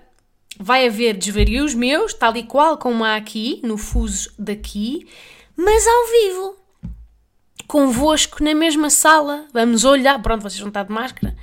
vai 0.58 0.86
haver 0.86 1.16
desvarios 1.16 1.74
meus, 1.74 2.14
tal 2.14 2.36
e 2.36 2.42
qual 2.42 2.78
como 2.78 3.04
há 3.04 3.16
aqui, 3.16 3.60
no 3.64 3.76
fuso 3.76 4.32
daqui, 4.38 5.08
mas 5.56 5.86
ao 5.86 6.06
vivo 6.06 6.58
convosco 7.68 8.42
na 8.42 8.54
mesma 8.54 8.88
sala. 8.88 9.46
Vamos 9.52 9.84
olhar. 9.84 10.20
Pronto, 10.22 10.42
vocês 10.42 10.58
vão 10.58 10.68
estar 10.68 10.84
de 10.84 10.92
máscara. 10.92 11.36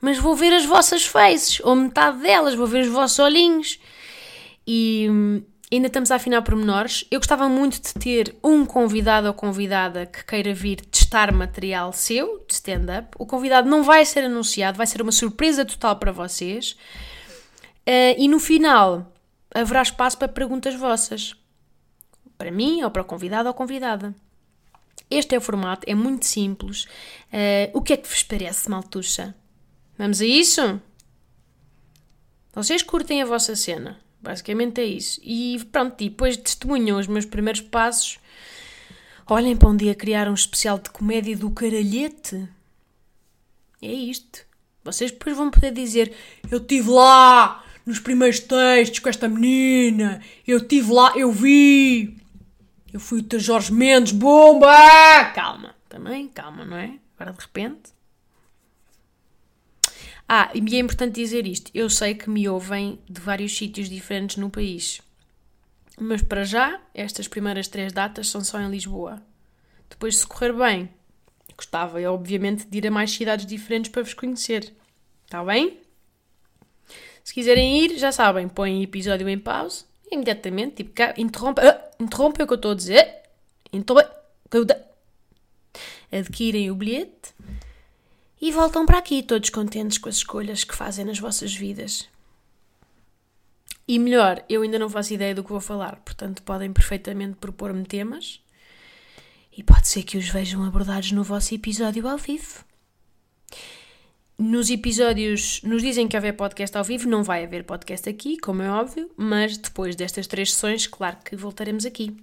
Mas 0.00 0.18
vou 0.18 0.34
ver 0.34 0.54
as 0.54 0.64
vossas 0.64 1.04
faces, 1.04 1.60
ou 1.64 1.74
metade 1.74 2.18
delas, 2.18 2.54
vou 2.54 2.66
ver 2.66 2.82
os 2.82 2.88
vossos 2.88 3.18
olhinhos. 3.18 3.80
E 4.66 5.08
hum, 5.10 5.42
ainda 5.72 5.88
estamos 5.88 6.10
a 6.10 6.16
afinar 6.16 6.42
pormenores. 6.42 7.04
Eu 7.10 7.20
gostava 7.20 7.48
muito 7.48 7.80
de 7.80 7.94
ter 7.94 8.36
um 8.42 8.64
convidado 8.64 9.26
ou 9.26 9.34
convidada 9.34 10.06
que 10.06 10.24
queira 10.24 10.54
vir 10.54 10.80
testar 10.80 11.32
material 11.32 11.92
seu, 11.92 12.44
de 12.46 12.54
stand-up. 12.54 13.08
O 13.18 13.26
convidado 13.26 13.68
não 13.68 13.82
vai 13.82 14.04
ser 14.04 14.24
anunciado, 14.24 14.78
vai 14.78 14.86
ser 14.86 15.02
uma 15.02 15.12
surpresa 15.12 15.64
total 15.64 15.96
para 15.96 16.12
vocês. 16.12 16.76
Uh, 17.86 18.14
e 18.18 18.28
no 18.28 18.38
final 18.38 19.12
haverá 19.54 19.82
espaço 19.82 20.18
para 20.18 20.28
perguntas 20.28 20.74
vossas. 20.74 21.34
Para 22.36 22.50
mim, 22.50 22.82
ou 22.82 22.90
para 22.90 23.02
o 23.02 23.04
convidado 23.04 23.48
ou 23.48 23.54
convidada. 23.54 24.14
Este 25.10 25.34
é 25.34 25.38
o 25.38 25.40
formato, 25.40 25.88
é 25.88 25.94
muito 25.94 26.26
simples. 26.26 26.84
Uh, 27.32 27.70
o 27.72 27.82
que 27.82 27.94
é 27.94 27.96
que 27.96 28.08
vos 28.08 28.22
parece, 28.22 28.68
Maltuxa? 28.68 29.34
Vamos 29.98 30.20
a 30.20 30.24
isso? 30.24 30.80
Vocês 32.52 32.82
curtem 32.82 33.20
a 33.20 33.26
vossa 33.26 33.56
cena. 33.56 33.98
Basicamente 34.20 34.80
é 34.80 34.84
isso. 34.84 35.20
E 35.24 35.60
pronto, 35.72 36.00
e 36.02 36.08
depois 36.08 36.36
testemunham 36.36 36.98
os 36.98 37.08
meus 37.08 37.24
primeiros 37.24 37.60
passos. 37.60 38.18
Olhem 39.26 39.56
para 39.56 39.68
um 39.68 39.76
dia 39.76 39.94
criar 39.96 40.28
um 40.28 40.34
especial 40.34 40.78
de 40.78 40.90
comédia 40.90 41.36
do 41.36 41.50
caralhete. 41.50 42.48
É 43.82 43.92
isto. 43.92 44.46
Vocês 44.84 45.10
depois 45.10 45.36
vão 45.36 45.50
poder 45.50 45.72
dizer: 45.72 46.14
Eu 46.48 46.58
estive 46.58 46.90
lá 46.90 47.64
nos 47.84 47.98
primeiros 47.98 48.38
textos 48.38 49.00
com 49.00 49.08
esta 49.08 49.28
menina. 49.28 50.22
Eu 50.46 50.58
estive 50.58 50.92
lá, 50.92 51.12
eu 51.16 51.32
vi. 51.32 52.16
Eu 52.92 53.00
fui 53.00 53.18
o 53.18 53.22
teu 53.22 53.38
Jorge 53.38 53.72
Mendes, 53.72 54.12
bomba! 54.12 54.72
Calma, 55.34 55.74
também, 55.88 56.28
calma, 56.28 56.64
não 56.64 56.76
é? 56.76 56.94
Agora 57.18 57.36
de 57.36 57.40
repente. 57.40 57.97
Ah, 60.28 60.50
e 60.54 60.76
é 60.76 60.78
importante 60.78 61.14
dizer 61.14 61.46
isto. 61.46 61.70
Eu 61.74 61.88
sei 61.88 62.14
que 62.14 62.28
me 62.28 62.48
ouvem 62.48 62.98
de 63.08 63.20
vários 63.20 63.56
sítios 63.56 63.88
diferentes 63.88 64.36
no 64.36 64.50
país. 64.50 65.00
Mas 65.98 66.22
para 66.22 66.44
já, 66.44 66.80
estas 66.94 67.26
primeiras 67.26 67.66
três 67.66 67.92
datas 67.92 68.28
são 68.28 68.44
só 68.44 68.60
em 68.60 68.70
Lisboa. 68.70 69.22
Depois, 69.88 70.18
se 70.18 70.26
correr 70.26 70.52
bem, 70.52 70.90
gostava, 71.56 72.00
obviamente, 72.10 72.66
de 72.66 72.78
ir 72.78 72.86
a 72.86 72.90
mais 72.90 73.10
cidades 73.10 73.46
diferentes 73.46 73.90
para 73.90 74.02
vos 74.02 74.14
conhecer. 74.14 74.72
Está 75.24 75.42
bem? 75.42 75.80
Se 77.24 77.32
quiserem 77.32 77.84
ir, 77.84 77.98
já 77.98 78.12
sabem, 78.12 78.48
põem 78.48 78.82
episódio 78.82 79.28
em 79.28 79.38
pausa 79.38 79.88
imediatamente, 80.10 80.76
tipo, 80.76 80.92
interrompe, 81.16 81.60
uh, 81.60 82.02
interrompe 82.02 82.42
o 82.42 82.46
que 82.46 82.52
eu 82.52 82.56
estou 82.56 82.72
a 82.72 82.74
dizer, 82.74 83.22
interrompe, 83.72 84.10
adquirem 86.10 86.70
o 86.70 86.74
bilhete 86.74 87.34
e 88.40 88.52
voltam 88.52 88.86
para 88.86 88.98
aqui 88.98 89.22
todos 89.22 89.50
contentes 89.50 89.98
com 89.98 90.08
as 90.08 90.16
escolhas 90.16 90.64
que 90.64 90.74
fazem 90.74 91.04
nas 91.04 91.18
vossas 91.18 91.54
vidas. 91.54 92.08
E 93.86 93.98
melhor, 93.98 94.44
eu 94.48 94.62
ainda 94.62 94.78
não 94.78 94.90
faço 94.90 95.14
ideia 95.14 95.34
do 95.34 95.42
que 95.42 95.50
vou 95.50 95.60
falar, 95.60 95.96
portanto 95.96 96.42
podem 96.42 96.72
perfeitamente 96.72 97.36
propor-me 97.36 97.84
temas 97.84 98.40
e 99.56 99.62
pode 99.62 99.88
ser 99.88 100.02
que 100.02 100.18
os 100.18 100.28
vejam 100.28 100.62
abordados 100.64 101.10
no 101.10 101.24
vosso 101.24 101.54
episódio 101.54 102.06
ao 102.06 102.18
vivo. 102.18 102.64
Nos 104.38 104.70
episódios, 104.70 105.60
nos 105.62 105.82
dizem 105.82 106.06
que 106.06 106.16
haver 106.16 106.34
podcast 106.34 106.76
ao 106.78 106.84
vivo, 106.84 107.08
não 107.08 107.24
vai 107.24 107.44
haver 107.44 107.64
podcast 107.64 108.08
aqui, 108.08 108.38
como 108.38 108.62
é 108.62 108.70
óbvio, 108.70 109.10
mas 109.16 109.58
depois 109.58 109.96
destas 109.96 110.28
três 110.28 110.52
sessões, 110.52 110.86
claro 110.86 111.16
que 111.24 111.34
voltaremos 111.34 111.84
aqui. 111.84 112.16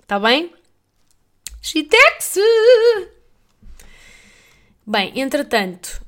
Está 0.00 0.18
bem? 0.18 0.50
Chitex! 1.60 2.38
Bem, 4.86 5.18
entretanto, 5.18 6.04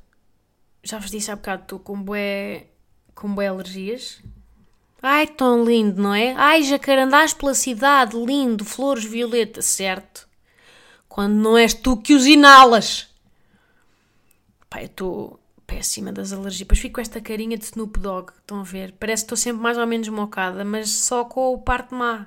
já 0.83 0.99
vos 0.99 1.11
disse 1.11 1.31
há 1.31 1.37
bocado, 1.37 1.63
estou 1.63 1.79
com 1.79 2.01
bué, 2.01 2.67
com 3.15 3.35
bué 3.35 3.49
alergias. 3.49 4.21
Ai, 5.03 5.27
tão 5.27 5.65
lindo, 5.65 6.03
não 6.03 6.15
é? 6.15 6.35
Ai, 6.37 6.63
jacarandás 6.63 7.33
pela 7.33 7.55
cidade, 7.55 8.17
lindo, 8.17 8.65
flores 8.65 9.05
violeta, 9.05 9.63
certo? 9.63 10.29
Quando 11.09 11.35
não 11.35 11.57
és 11.57 11.73
tu 11.73 11.97
que 11.97 12.15
os 12.15 12.27
inalas. 12.27 13.09
Pá, 14.69 14.83
eu 14.83 14.87
estou 14.87 15.41
péssima 15.67 16.13
das 16.13 16.33
alergias. 16.33 16.59
Depois 16.59 16.79
fico 16.79 16.97
com 16.97 17.01
esta 17.01 17.21
carinha 17.21 17.57
de 17.57 17.65
Snoop 17.65 17.99
Dogg, 17.99 18.33
estão 18.39 18.61
a 18.61 18.63
ver? 18.63 18.93
Parece 19.01 19.23
que 19.23 19.27
estou 19.27 19.37
sempre 19.37 19.63
mais 19.63 19.79
ou 19.79 19.87
menos 19.87 20.09
mocada, 20.09 20.65
mas 20.65 20.91
só 20.91 21.25
com 21.25 21.55
o 21.55 21.59
parte 21.59 21.95
má. 21.95 22.27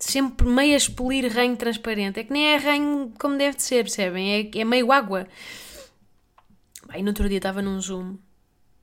Sempre 0.00 0.48
meio 0.48 0.74
a 0.74 0.76
expelir 0.76 1.32
ranho 1.32 1.56
transparente. 1.56 2.18
É 2.18 2.24
que 2.24 2.32
nem 2.32 2.54
é 2.54 2.56
ranho 2.56 3.12
como 3.18 3.36
deve 3.36 3.58
de 3.58 3.62
ser, 3.62 3.84
percebem? 3.84 4.50
É, 4.52 4.58
é 4.58 4.64
meio 4.64 4.90
água. 4.90 5.28
Aí 6.88 7.02
no 7.02 7.10
outro 7.10 7.28
dia 7.28 7.36
estava 7.36 7.62
num 7.62 7.80
Zoom 7.80 8.16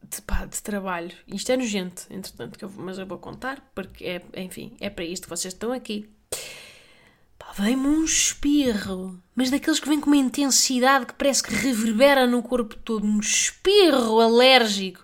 de, 0.10 0.22
pá, 0.22 0.46
de 0.46 0.62
trabalho. 0.62 1.12
Isto 1.28 1.52
é 1.52 1.58
nojento, 1.58 2.04
entretanto, 2.10 2.58
eu, 2.62 2.72
mas 2.78 2.98
eu 2.98 3.06
vou 3.06 3.18
contar, 3.18 3.70
porque 3.76 4.06
é, 4.06 4.22
enfim, 4.42 4.78
é 4.80 4.90
para 4.90 5.04
isto 5.04 5.24
que 5.24 5.30
vocês 5.30 5.54
estão 5.54 5.74
aqui. 5.74 6.10
Vem-me 7.58 7.88
um 7.88 8.04
espirro, 8.04 9.20
mas 9.34 9.50
daqueles 9.50 9.80
que 9.80 9.90
vem 9.90 10.00
com 10.00 10.12
uma 10.12 10.16
intensidade 10.16 11.08
que 11.08 11.16
parece 11.16 11.42
que 11.42 11.56
reverbera 11.56 12.28
no 12.28 12.44
corpo 12.44 12.76
todo. 12.76 13.04
Um 13.04 13.20
espirro 13.20 14.20
alérgico. 14.20 15.04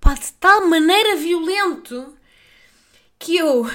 Pá, 0.00 0.14
de 0.14 0.32
tal 0.40 0.66
maneira 0.68 1.16
violento 1.16 2.14
que 3.18 3.36
eu. 3.36 3.66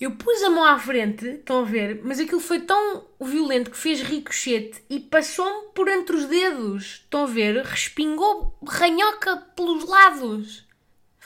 Eu 0.00 0.12
pus 0.12 0.40
a 0.44 0.50
mão 0.50 0.62
à 0.62 0.78
frente, 0.78 1.26
estão 1.26 1.62
a 1.62 1.64
ver, 1.64 2.00
mas 2.04 2.20
aquilo 2.20 2.40
foi 2.40 2.60
tão 2.60 3.04
violento 3.20 3.70
que 3.70 3.76
fez 3.76 4.00
ricochete 4.00 4.80
e 4.88 5.00
passou-me 5.00 5.70
por 5.74 5.88
entre 5.88 6.14
os 6.14 6.26
dedos. 6.26 7.00
Estão 7.02 7.24
a 7.24 7.26
ver? 7.26 7.64
Respingou 7.64 8.56
ranhoca 8.64 9.36
pelos 9.56 9.84
lados. 9.84 10.64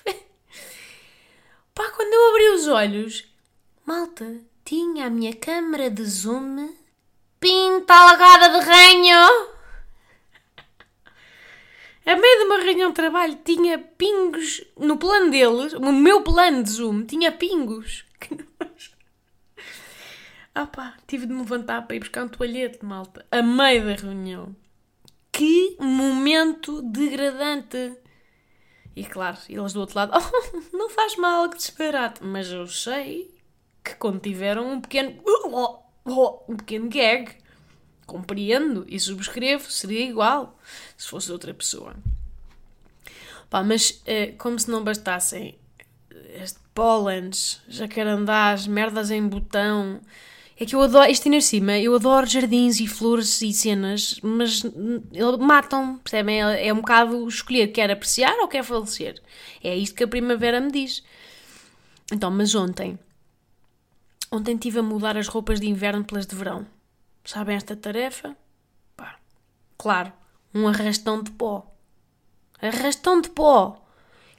Pá, 1.74 1.90
quando 1.90 2.14
eu 2.14 2.30
abri 2.30 2.48
os 2.50 2.66
olhos, 2.66 3.24
malta, 3.84 4.40
tinha 4.64 5.06
a 5.06 5.10
minha 5.10 5.34
câmara 5.34 5.90
de 5.90 6.04
zoom 6.04 6.74
pinta 7.38 7.92
alagada 7.92 8.58
de 8.58 8.64
ranho. 8.64 9.52
A 12.06 12.16
meio 12.16 12.38
de 12.38 12.44
uma 12.44 12.58
reunião 12.58 12.88
de 12.88 12.96
trabalho 12.96 13.38
tinha 13.44 13.78
pingos 13.78 14.64
no 14.78 14.96
plano 14.96 15.30
deles, 15.30 15.74
no 15.74 15.92
meu 15.92 16.22
plano 16.22 16.62
de 16.62 16.70
zoom, 16.70 17.04
tinha 17.04 17.30
pingos. 17.30 18.04
Ah 20.54 20.66
pá, 20.66 20.96
tive 21.06 21.26
de 21.26 21.32
me 21.32 21.40
levantar 21.40 21.82
para 21.82 21.96
ir 21.96 22.00
buscar 22.00 22.24
um 22.24 22.28
toalhete, 22.28 22.84
malta, 22.84 23.24
a 23.30 23.42
meio 23.42 23.86
da 23.86 23.94
reunião. 23.94 24.54
Que 25.30 25.76
momento 25.80 26.82
degradante. 26.82 27.96
E 28.94 29.04
claro, 29.04 29.38
eles 29.48 29.72
do 29.72 29.80
outro 29.80 29.96
lado, 29.96 30.12
oh, 30.14 30.76
não 30.76 30.90
faz 30.90 31.16
mal, 31.16 31.48
que 31.48 31.56
disparate. 31.56 32.22
Mas 32.22 32.50
eu 32.50 32.66
sei 32.66 33.34
que 33.82 33.94
quando 33.94 34.20
tiveram 34.20 34.72
um 34.72 34.80
pequeno, 34.80 35.22
um 36.46 36.56
pequeno 36.56 36.88
gag, 36.90 37.34
compreendo 38.06 38.84
e 38.86 39.00
subscrevo, 39.00 39.70
seria 39.70 40.06
igual 40.06 40.58
se 40.98 41.08
fosse 41.08 41.32
outra 41.32 41.54
pessoa. 41.54 41.96
Pá, 43.48 43.62
mas 43.62 44.02
eh, 44.04 44.32
como 44.38 44.58
se 44.58 44.70
não 44.70 44.84
bastassem 44.84 45.58
este 46.34 46.58
pólenes, 46.74 47.62
jacarandás, 47.68 48.66
merdas 48.66 49.10
em 49.10 49.26
botão. 49.26 50.00
É 50.58 50.66
que 50.66 50.74
eu 50.74 50.82
adoro, 50.82 51.10
isto 51.10 51.26
ainda 51.26 51.40
cima, 51.40 51.78
eu 51.78 51.94
adoro 51.94 52.26
jardins 52.26 52.78
e 52.78 52.86
flores 52.86 53.40
e 53.40 53.52
cenas, 53.52 54.20
mas 54.22 54.62
matam, 55.40 55.98
percebem? 55.98 56.42
É, 56.42 56.68
é 56.68 56.72
um 56.72 56.76
bocado 56.76 57.26
escolher, 57.26 57.68
quer 57.68 57.90
apreciar 57.90 58.38
ou 58.38 58.48
quer 58.48 58.62
falecer. 58.62 59.20
É 59.62 59.74
isto 59.74 59.94
que 59.96 60.04
a 60.04 60.08
primavera 60.08 60.60
me 60.60 60.70
diz. 60.70 61.02
Então, 62.12 62.30
mas 62.30 62.54
ontem, 62.54 62.98
ontem 64.30 64.56
tive 64.56 64.80
a 64.80 64.82
mudar 64.82 65.16
as 65.16 65.26
roupas 65.26 65.58
de 65.58 65.66
inverno 65.66 66.04
pelas 66.04 66.26
de 66.26 66.36
verão. 66.36 66.66
Sabem 67.24 67.56
esta 67.56 67.74
tarefa? 67.74 68.36
Pá, 68.96 69.16
claro, 69.78 70.12
um 70.54 70.68
arrastão 70.68 71.22
de 71.22 71.30
pó. 71.30 71.66
Arrastão 72.60 73.20
de 73.20 73.30
pó. 73.30 73.82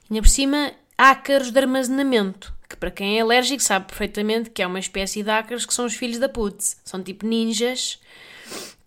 E 0.08 0.14
ainda 0.14 0.22
por 0.22 0.28
cima, 0.28 0.72
ácaros 0.96 1.50
de 1.50 1.58
armazenamento, 1.58 2.53
que 2.74 2.78
para 2.78 2.90
quem 2.90 3.18
é 3.18 3.22
alérgico 3.22 3.62
sabe 3.62 3.86
perfeitamente 3.86 4.50
que 4.50 4.60
é 4.60 4.66
uma 4.66 4.80
espécie 4.80 5.22
de 5.22 5.30
ácaros 5.30 5.64
que 5.64 5.72
são 5.72 5.86
os 5.86 5.94
filhos 5.94 6.18
da 6.18 6.28
putz. 6.28 6.76
São 6.84 7.02
tipo 7.02 7.24
ninjas 7.24 8.00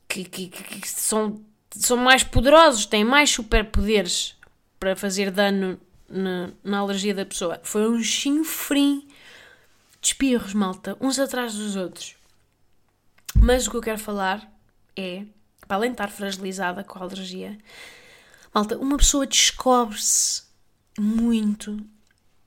que, 0.08 0.26
que, 0.26 0.50
que, 0.50 0.82
que 0.82 0.88
são, 0.88 1.42
são 1.72 1.96
mais 1.96 2.22
poderosos, 2.22 2.86
têm 2.86 3.06
mais 3.06 3.30
superpoderes 3.30 4.36
para 4.78 4.96
fazer 4.96 5.32
dano 5.32 5.80
na, 6.10 6.52
na 6.64 6.80
alergia 6.80 7.14
da 7.14 7.26
pessoa. 7.26 7.60
Foi 7.64 7.90
um 7.90 8.04
chinfrim 8.04 9.08
de 10.02 10.08
espirros, 10.08 10.54
malta, 10.54 10.98
uns 11.00 11.18
atrás 11.18 11.56
dos 11.56 11.78
outros. 11.78 12.16
Mas 13.36 13.68
o 13.68 13.72
que 13.72 13.78
eu 13.78 13.82
quero 13.82 14.00
falar 14.00 14.52
é, 14.98 15.24
para 15.66 15.78
além 15.78 15.92
de 15.92 15.94
estar 15.94 16.10
fragilizada 16.10 16.84
com 16.84 17.00
a 17.00 17.04
alergia, 17.04 17.58
malta, 18.54 18.78
uma 18.78 18.98
pessoa 18.98 19.26
descobre-se 19.26 20.44
muito 21.00 21.80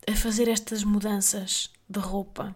a 0.07 0.17
fazer 0.17 0.49
estas 0.49 0.85
mudanças 0.85 1.71
de 1.89 1.99
roupa. 1.99 2.55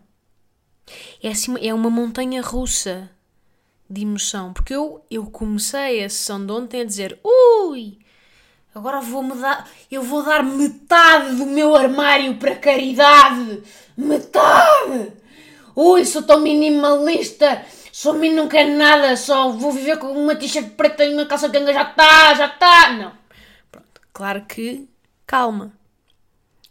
É, 1.22 1.30
assim, 1.30 1.54
é 1.60 1.72
uma 1.72 1.90
montanha 1.90 2.42
russa 2.42 3.10
de 3.88 4.02
emoção, 4.02 4.52
porque 4.52 4.74
eu, 4.74 5.04
eu 5.10 5.26
comecei 5.26 6.04
a 6.04 6.08
sessão 6.08 6.44
de 6.44 6.52
ontem 6.52 6.82
a 6.82 6.84
dizer: 6.84 7.18
Ui, 7.24 7.98
agora 8.74 9.00
vou 9.00 9.22
mudar, 9.22 9.68
eu 9.90 10.02
vou 10.02 10.22
dar 10.22 10.42
metade 10.42 11.36
do 11.36 11.46
meu 11.46 11.74
armário 11.74 12.36
para 12.36 12.56
caridade. 12.56 13.62
Metade! 13.96 15.12
Ui, 15.76 16.04
sou 16.04 16.22
tão 16.22 16.40
minimalista, 16.40 17.64
sou 17.90 18.14
mim, 18.14 18.32
não 18.32 18.48
quero 18.48 18.76
nada, 18.76 19.16
só 19.16 19.50
vou 19.50 19.72
viver 19.72 19.98
com 19.98 20.06
uma 20.12 20.36
t-shirt 20.36 20.70
preta 20.70 21.04
e 21.04 21.14
uma 21.14 21.26
calça 21.26 21.48
ganga, 21.48 21.72
já 21.72 21.82
está, 21.82 22.34
já 22.34 22.46
está. 22.46 22.92
Não. 22.92 23.12
Pronto, 23.72 24.00
claro 24.12 24.44
que, 24.46 24.88
calma 25.26 25.72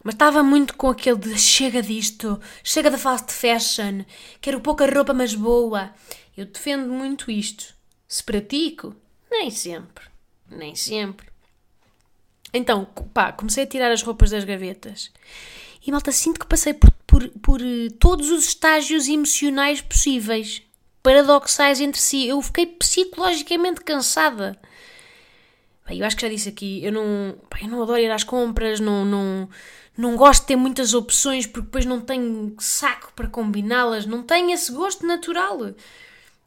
mas 0.03 0.15
estava 0.15 0.43
muito 0.43 0.75
com 0.75 0.89
aquele 0.89 1.17
de 1.17 1.37
chega 1.37 1.81
disto, 1.81 2.39
chega 2.63 2.91
da 2.91 2.97
fast 2.97 3.31
fashion, 3.31 4.03
quero 4.41 4.59
pouca 4.59 4.85
roupa 4.85 5.13
mas 5.13 5.33
boa. 5.33 5.93
Eu 6.35 6.45
defendo 6.45 6.91
muito 6.91 7.31
isto. 7.31 7.73
Se 8.07 8.23
pratico? 8.23 8.95
Nem 9.29 9.49
sempre. 9.49 10.05
Nem 10.49 10.75
sempre. 10.75 11.27
Então, 12.53 12.85
pá, 13.13 13.31
comecei 13.31 13.63
a 13.63 13.67
tirar 13.67 13.91
as 13.91 14.03
roupas 14.03 14.29
das 14.29 14.43
gavetas. 14.43 15.11
E 15.85 15.91
malta, 15.91 16.11
sinto 16.11 16.39
que 16.39 16.45
passei 16.45 16.73
por, 16.73 16.91
por, 17.07 17.27
por 17.39 17.61
uh, 17.61 17.91
todos 17.99 18.29
os 18.29 18.45
estágios 18.45 19.07
emocionais 19.07 19.81
possíveis, 19.81 20.61
paradoxais 21.01 21.81
entre 21.81 21.99
si. 21.99 22.27
Eu 22.27 22.41
fiquei 22.41 22.65
psicologicamente 22.65 23.81
cansada. 23.81 24.57
Bem, 25.85 25.99
eu 25.99 26.05
acho 26.05 26.15
que 26.15 26.21
já 26.21 26.29
disse 26.29 26.49
aqui, 26.49 26.83
eu 26.83 26.91
não, 26.91 27.35
pá, 27.49 27.59
eu 27.61 27.67
não 27.67 27.83
adoro 27.83 27.99
ir 27.99 28.11
às 28.11 28.23
compras, 28.23 28.79
não, 28.79 29.03
não, 29.03 29.49
não 29.97 30.15
gosto 30.15 30.41
de 30.41 30.47
ter 30.47 30.55
muitas 30.55 30.93
opções 30.93 31.45
porque 31.45 31.65
depois 31.65 31.85
não 31.85 31.99
tenho 31.99 32.55
saco 32.59 33.11
para 33.13 33.27
combiná-las, 33.27 34.05
não 34.05 34.23
tenho 34.23 34.51
esse 34.51 34.71
gosto 34.71 35.05
natural. 35.05 35.73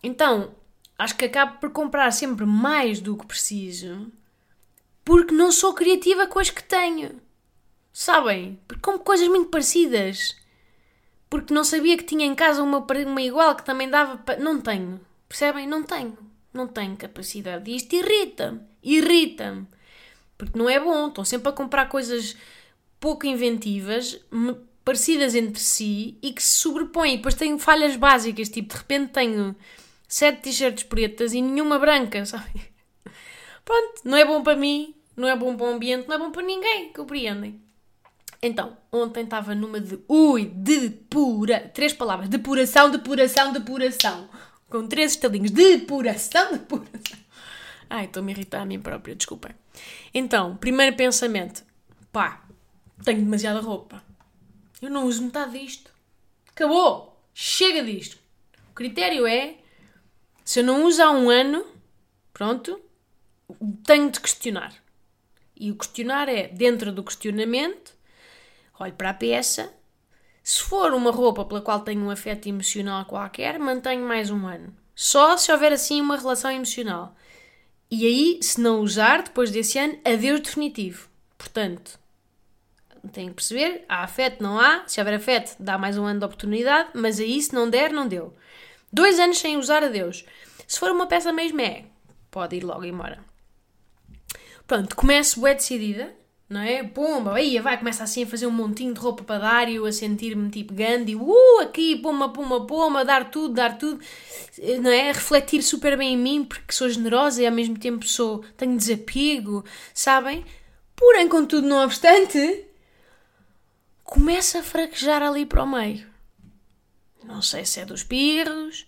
Então, 0.03 0.55
acho 0.99 1.17
que 1.17 1.27
acabo 1.27 1.59
por 1.59 1.71
comprar 1.71 2.11
sempre 2.13 2.47
mais 2.47 3.01
do 3.01 3.17
que 3.17 3.27
preciso 3.27 4.11
porque 5.07 5.33
não 5.33 5.53
sou 5.53 5.73
criativa 5.73 6.27
com 6.27 6.41
as 6.41 6.51
que 6.51 6.65
tenho. 6.65 7.21
Sabem? 7.93 8.59
Porque 8.67 8.83
compro 8.83 9.05
coisas 9.05 9.29
muito 9.29 9.51
parecidas. 9.51 10.37
Porque 11.31 11.55
não 11.55 11.63
sabia 11.63 11.97
que 11.97 12.03
tinha 12.03 12.27
em 12.27 12.35
casa 12.35 12.61
uma, 12.61 12.79
uma 12.79 13.23
igual 13.23 13.55
que 13.55 13.65
também 13.65 13.89
dava 13.89 14.17
para. 14.19 14.41
Não 14.41 14.61
tenho. 14.61 15.01
Percebem? 15.29 15.65
Não 15.65 15.85
tenho. 15.85 16.19
Não 16.53 16.67
tenho 16.67 16.97
capacidade. 16.97 17.71
E 17.71 17.77
isto 17.77 17.95
irrita-me. 17.95 18.61
Irrita-me. 18.87 19.67
Porque 20.39 20.59
não 20.59 20.69
é 20.71 20.79
bom. 20.81 21.09
Estão 21.09 21.25
sempre 21.25 21.49
a 21.49 21.53
comprar 21.53 21.89
coisas 21.89 22.37
pouco 23.01 23.27
inventivas, 23.27 24.21
parecidas 24.85 25.35
entre 25.35 25.61
si 25.61 26.17
e 26.23 26.33
que 26.33 26.43
se 26.43 26.59
sobrepõem. 26.59 27.15
E 27.15 27.17
depois 27.17 27.35
tenho 27.35 27.59
falhas 27.59 27.97
básicas, 27.97 28.49
tipo, 28.49 28.73
de 28.73 28.79
repente 28.79 29.13
tenho 29.13 29.55
sete 30.09 30.43
t-shirts 30.43 30.85
pretas 30.85 31.33
e 31.33 31.43
nenhuma 31.43 31.79
branca, 31.79 32.25
sabe? 32.27 32.63
Pronto, 33.65 34.03
não 34.05 34.17
é 34.17 34.25
bom 34.25 34.43
para 34.43 34.57
mim, 34.57 34.95
não 35.17 35.29
é 35.29 35.35
bom 35.37 35.57
para 35.57 35.67
o 35.67 35.71
ambiente, 35.71 36.07
não 36.07 36.15
é 36.15 36.19
bom 36.19 36.31
para 36.31 36.43
ninguém, 36.43 36.93
compreendem? 36.93 37.61
Então, 38.41 38.77
ontem 38.93 39.25
estava 39.25 39.55
numa 39.55 39.81
de 39.81 39.99
ui, 40.07 40.45
depura, 40.45 41.71
três 41.75 41.93
palavras, 41.93 42.29
depuração, 42.29 42.91
depuração, 42.91 43.53
depuração, 43.53 44.29
com 44.69 44.87
três 44.87 45.13
estalinhos, 45.13 45.51
depuração, 45.51 46.53
depuração. 46.53 47.26
Ai, 47.89 48.07
estou-me 48.07 48.33
a 48.33 48.35
irritar 48.35 48.63
a 48.63 48.67
mim 48.67 48.81
própria, 48.81 49.15
desculpem. 49.15 49.53
Então, 50.13 50.57
primeiro 50.57 50.97
pensamento, 50.97 51.65
pá, 52.13 52.45
tenho 53.05 53.23
demasiada 53.23 53.61
roupa. 53.61 54.03
Eu 54.81 54.91
não 54.91 55.05
uso 55.05 55.23
metade 55.23 55.59
disto. 55.59 55.91
Acabou! 56.51 57.23
Chega 57.33 57.85
disto! 57.85 58.19
O 58.71 58.75
critério 58.75 59.27
é: 59.27 59.57
se 60.45 60.61
eu 60.61 60.65
não 60.65 60.85
uso 60.85 61.03
há 61.03 61.11
um 61.11 61.31
ano, 61.31 61.65
pronto, 62.33 62.81
tenho 63.85 64.11
de 64.11 64.21
questionar. 64.21 64.75
E 65.59 65.71
o 65.71 65.77
questionar 65.77 66.29
é, 66.29 66.49
dentro 66.49 66.93
do 66.93 67.03
questionamento, 67.03 67.95
olho 68.79 68.93
para 68.93 69.11
a 69.11 69.15
peça. 69.15 69.73
Se 70.43 70.63
for 70.63 70.93
uma 70.93 71.11
roupa 71.11 71.45
pela 71.45 71.61
qual 71.61 71.81
tenho 71.81 72.03
um 72.03 72.11
afeto 72.11 72.49
emocional 72.49 73.05
qualquer, 73.05 73.59
mantenho 73.59 74.07
mais 74.07 74.31
um 74.31 74.47
ano. 74.47 74.75
Só 74.95 75.37
se 75.37 75.51
houver 75.51 75.73
assim 75.73 76.01
uma 76.01 76.17
relação 76.17 76.51
emocional. 76.51 77.17
E 77.91 78.07
aí, 78.07 78.39
se 78.43 78.61
não 78.61 78.81
usar, 78.81 79.23
depois 79.23 79.51
desse 79.51 79.79
ano, 79.79 79.99
adeus 80.05 80.41
definitivo. 80.41 81.09
Portanto, 81.39 81.99
tem 83.13 83.29
que 83.29 83.35
perceber, 83.35 83.85
há 83.89 84.03
afeto, 84.03 84.43
não 84.43 84.59
há. 84.59 84.85
Se 84.87 85.01
houver 85.01 85.15
afeto, 85.15 85.55
dá 85.61 85.79
mais 85.79 85.97
um 85.97 86.05
ano 86.05 86.19
de 86.19 86.27
oportunidade, 86.27 86.91
mas 86.95 87.21
aí 87.21 87.41
se 87.41 87.55
não 87.55 87.71
der, 87.71 87.93
não 87.93 88.09
deu. 88.09 88.35
Dois 88.93 89.19
anos 89.19 89.39
sem 89.39 89.57
usar 89.57 89.85
a 89.85 89.89
Deus. 89.89 90.25
Se 90.67 90.79
for 90.79 90.91
uma 90.91 91.07
peça 91.07 91.33
mesmo, 91.33 91.61
é. 91.61 91.85
Pode 92.31 92.57
ir 92.57 92.65
logo 92.65 92.85
embora. 92.85 93.25
Pronto, 94.67 94.97
começo 94.97 95.39
bué 95.39 95.55
decidida, 95.55 96.13
não 96.49 96.61
é? 96.61 96.85
Pumba, 96.85 97.35
aí 97.35 97.59
vai, 97.59 97.77
começa 97.77 98.05
assim 98.05 98.23
a 98.23 98.27
fazer 98.27 98.47
um 98.47 98.53
montinho 98.53 98.95
de 98.95 99.01
roupa 99.01 99.25
para 99.25 99.41
dar 99.41 99.69
e 99.69 99.77
eu 99.77 99.87
a 99.87 99.93
sentir-me 99.93 100.49
tipo 100.51 100.73
Gandhi, 100.73 101.17
uh, 101.17 101.61
aqui, 101.61 101.97
puma, 101.97 102.33
puma, 102.33 102.67
puma, 102.67 103.05
dar 103.05 103.31
tudo, 103.31 103.55
dar 103.55 103.77
tudo, 103.77 104.01
não 104.81 104.91
é? 104.91 105.11
Refletir 105.13 105.63
super 105.63 105.97
bem 105.99 106.15
em 106.15 106.17
mim 106.17 106.45
porque 106.45 106.73
sou 106.73 106.89
generosa 106.89 107.43
e 107.43 107.47
ao 107.47 107.53
mesmo 107.53 107.77
tempo 107.79 108.07
sou, 108.07 108.45
tenho 108.57 108.77
desapego, 108.77 109.65
sabem? 109.93 110.45
Porém, 110.95 111.29
contudo, 111.29 111.67
não 111.67 111.83
obstante, 111.83 112.65
começa 114.05 114.61
a 114.61 114.63
fraquejar 114.63 115.23
ali 115.23 115.45
para 115.45 115.65
o 115.65 115.67
meio. 115.67 116.07
Não 117.25 117.43
sei 117.43 117.65
se 117.65 117.81
é 117.81 117.85
dos 117.85 118.05
pirros, 118.05 118.87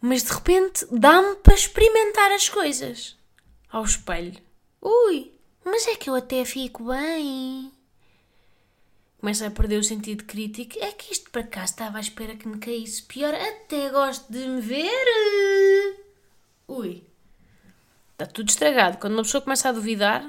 mas 0.00 0.24
de 0.24 0.32
repente 0.32 0.84
dá-me 0.90 1.36
para 1.36 1.54
experimentar 1.54 2.32
as 2.32 2.48
coisas 2.48 3.16
ao 3.70 3.84
espelho. 3.84 4.36
Ui, 4.82 5.32
mas 5.64 5.86
é 5.86 5.96
que 5.96 6.10
eu 6.10 6.14
até 6.14 6.44
fico 6.44 6.84
bem. 6.84 7.72
Começa 9.20 9.46
a 9.46 9.50
perder 9.50 9.78
o 9.78 9.84
sentido 9.84 10.24
crítico. 10.24 10.78
É 10.80 10.92
que 10.92 11.12
isto 11.12 11.30
para 11.30 11.42
cá 11.42 11.64
estava 11.64 11.98
à 11.98 12.00
espera 12.00 12.34
que 12.34 12.48
me 12.48 12.58
caísse 12.58 13.02
pior. 13.02 13.34
Até 13.34 13.90
gosto 13.90 14.32
de 14.32 14.38
me 14.46 14.62
ver. 14.62 16.00
Ui, 16.66 17.04
está 18.12 18.24
tudo 18.24 18.48
estragado. 18.48 18.96
Quando 18.96 19.12
uma 19.12 19.22
pessoa 19.22 19.42
começa 19.42 19.68
a 19.68 19.72
duvidar, 19.72 20.26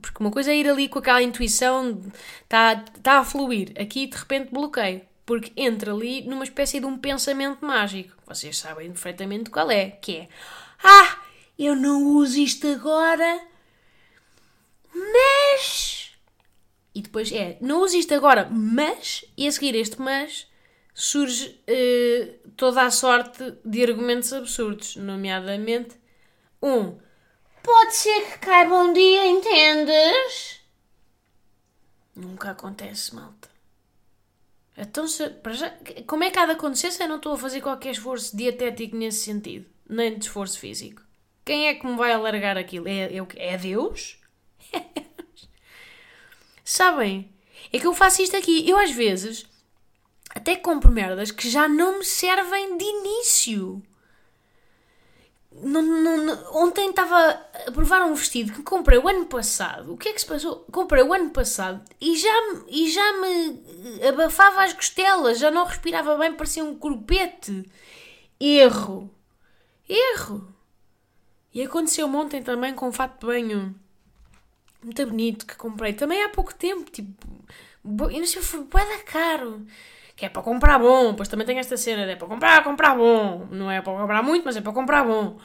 porque 0.00 0.18
uma 0.20 0.30
coisa 0.30 0.52
é 0.52 0.56
ir 0.56 0.68
ali 0.68 0.88
com 0.88 0.98
aquela 0.98 1.22
intuição, 1.22 2.02
está 2.42 2.76
tá 3.02 3.20
a 3.20 3.24
fluir. 3.24 3.72
Aqui 3.80 4.06
de 4.06 4.16
repente 4.16 4.52
bloqueio. 4.52 5.00
Porque 5.24 5.50
entra 5.56 5.94
ali 5.94 6.20
numa 6.26 6.44
espécie 6.44 6.80
de 6.80 6.86
um 6.86 6.98
pensamento 6.98 7.64
mágico. 7.64 8.14
Vocês 8.26 8.58
sabem 8.58 8.88
perfeitamente 8.88 9.48
qual 9.48 9.70
é. 9.70 9.90
Que 9.90 10.16
é: 10.16 10.28
Ah, 10.82 11.18
eu 11.58 11.74
não 11.74 12.02
uso 12.08 12.38
isto 12.38 12.66
agora, 12.66 13.40
mas 14.94 16.12
E 16.94 17.02
depois 17.02 17.32
é, 17.32 17.58
não 17.60 17.82
uso 17.82 17.96
isto 17.96 18.14
agora, 18.14 18.48
mas, 18.50 19.24
e 19.36 19.48
a 19.48 19.52
seguir 19.52 19.74
este 19.74 20.00
mas, 20.00 20.46
surge 20.94 21.60
eh, 21.66 22.36
toda 22.56 22.82
a 22.82 22.90
sorte 22.90 23.54
de 23.64 23.82
argumentos 23.82 24.32
absurdos, 24.32 24.96
nomeadamente 24.96 25.96
um 26.62 26.96
Pode 27.64 27.94
ser 27.94 28.30
que 28.30 28.38
caiba 28.40 28.74
um 28.78 28.92
dia, 28.92 29.26
entendes? 29.26 30.60
Nunca 32.14 32.50
acontece, 32.50 33.14
malta. 33.14 33.48
Então, 34.76 35.08
se, 35.08 35.32
já, 35.52 35.74
como 36.06 36.24
é 36.24 36.30
que 36.30 36.38
há 36.38 36.44
de 36.44 36.52
acontecer 36.52 36.90
se 36.90 37.02
eu 37.02 37.08
não 37.08 37.16
estou 37.16 37.32
a 37.32 37.38
fazer 37.38 37.62
qualquer 37.62 37.92
esforço 37.92 38.36
dietético 38.36 38.94
nesse 38.96 39.24
sentido? 39.24 39.64
Nem 39.88 40.18
de 40.18 40.26
esforço 40.26 40.58
físico. 40.58 41.02
Quem 41.42 41.68
é 41.68 41.74
que 41.74 41.86
me 41.86 41.96
vai 41.96 42.12
alargar 42.12 42.58
aquilo? 42.58 42.86
É, 42.86 43.16
é, 43.16 43.26
é 43.36 43.56
Deus? 43.56 44.20
Sabem? 46.64 47.32
É 47.72 47.78
que 47.78 47.86
eu 47.86 47.94
faço 47.94 48.22
isto 48.22 48.36
aqui. 48.36 48.68
Eu, 48.68 48.78
às 48.78 48.90
vezes, 48.90 49.46
até 50.34 50.56
compro 50.56 50.90
merdas 50.90 51.30
que 51.30 51.48
já 51.48 51.68
não 51.68 51.98
me 51.98 52.04
servem 52.04 52.76
de 52.76 52.84
início. 52.84 53.82
Ontem 56.52 56.90
estava 56.90 57.16
a 57.66 57.70
provar 57.70 58.02
um 58.02 58.14
vestido 58.14 58.52
que 58.52 58.62
comprei 58.62 58.98
o 58.98 59.08
ano 59.08 59.26
passado. 59.26 59.92
O 59.92 59.96
que 59.96 60.08
é 60.08 60.12
que 60.12 60.20
se 60.20 60.26
passou? 60.26 60.66
Comprei 60.72 61.02
o 61.04 61.12
ano 61.12 61.30
passado 61.30 61.80
e 62.00 62.16
já, 62.16 62.32
e 62.68 62.90
já 62.90 63.12
me 63.20 63.62
abafava 64.08 64.64
as 64.64 64.72
costelas, 64.72 65.38
já 65.38 65.50
não 65.52 65.64
respirava 65.64 66.16
bem, 66.16 66.34
parecia 66.34 66.64
um 66.64 66.76
corpete. 66.76 67.70
Erro. 68.40 69.08
Erro. 69.88 70.52
E 71.52 71.62
aconteceu 71.62 72.12
ontem 72.12 72.42
também 72.42 72.74
com 72.74 72.88
um 72.88 72.92
fato 72.92 73.20
de 73.20 73.26
banho 73.26 73.74
muito 74.84 75.06
bonito 75.06 75.46
que 75.46 75.56
comprei 75.56 75.92
também 75.92 76.22
há 76.22 76.28
pouco 76.28 76.54
tempo. 76.54 76.90
Tipo, 76.90 77.26
eu 77.84 78.18
não 78.18 78.26
sei, 78.26 78.42
foi 78.42 78.64
da 78.64 78.98
caro 79.04 79.66
que 80.16 80.24
é 80.24 80.28
para 80.28 80.42
comprar 80.42 80.78
bom, 80.78 81.14
pois 81.14 81.28
também 81.28 81.46
tem 81.46 81.58
esta 81.58 81.76
cena 81.76 82.02
é 82.02 82.16
para 82.16 82.28
comprar, 82.28 82.62
comprar 82.62 82.94
bom, 82.94 83.48
não 83.50 83.70
é 83.70 83.80
para 83.80 83.98
comprar 83.98 84.22
muito, 84.22 84.44
mas 84.44 84.56
é 84.56 84.60
para 84.60 84.72
comprar 84.72 85.04
bom. 85.04 85.38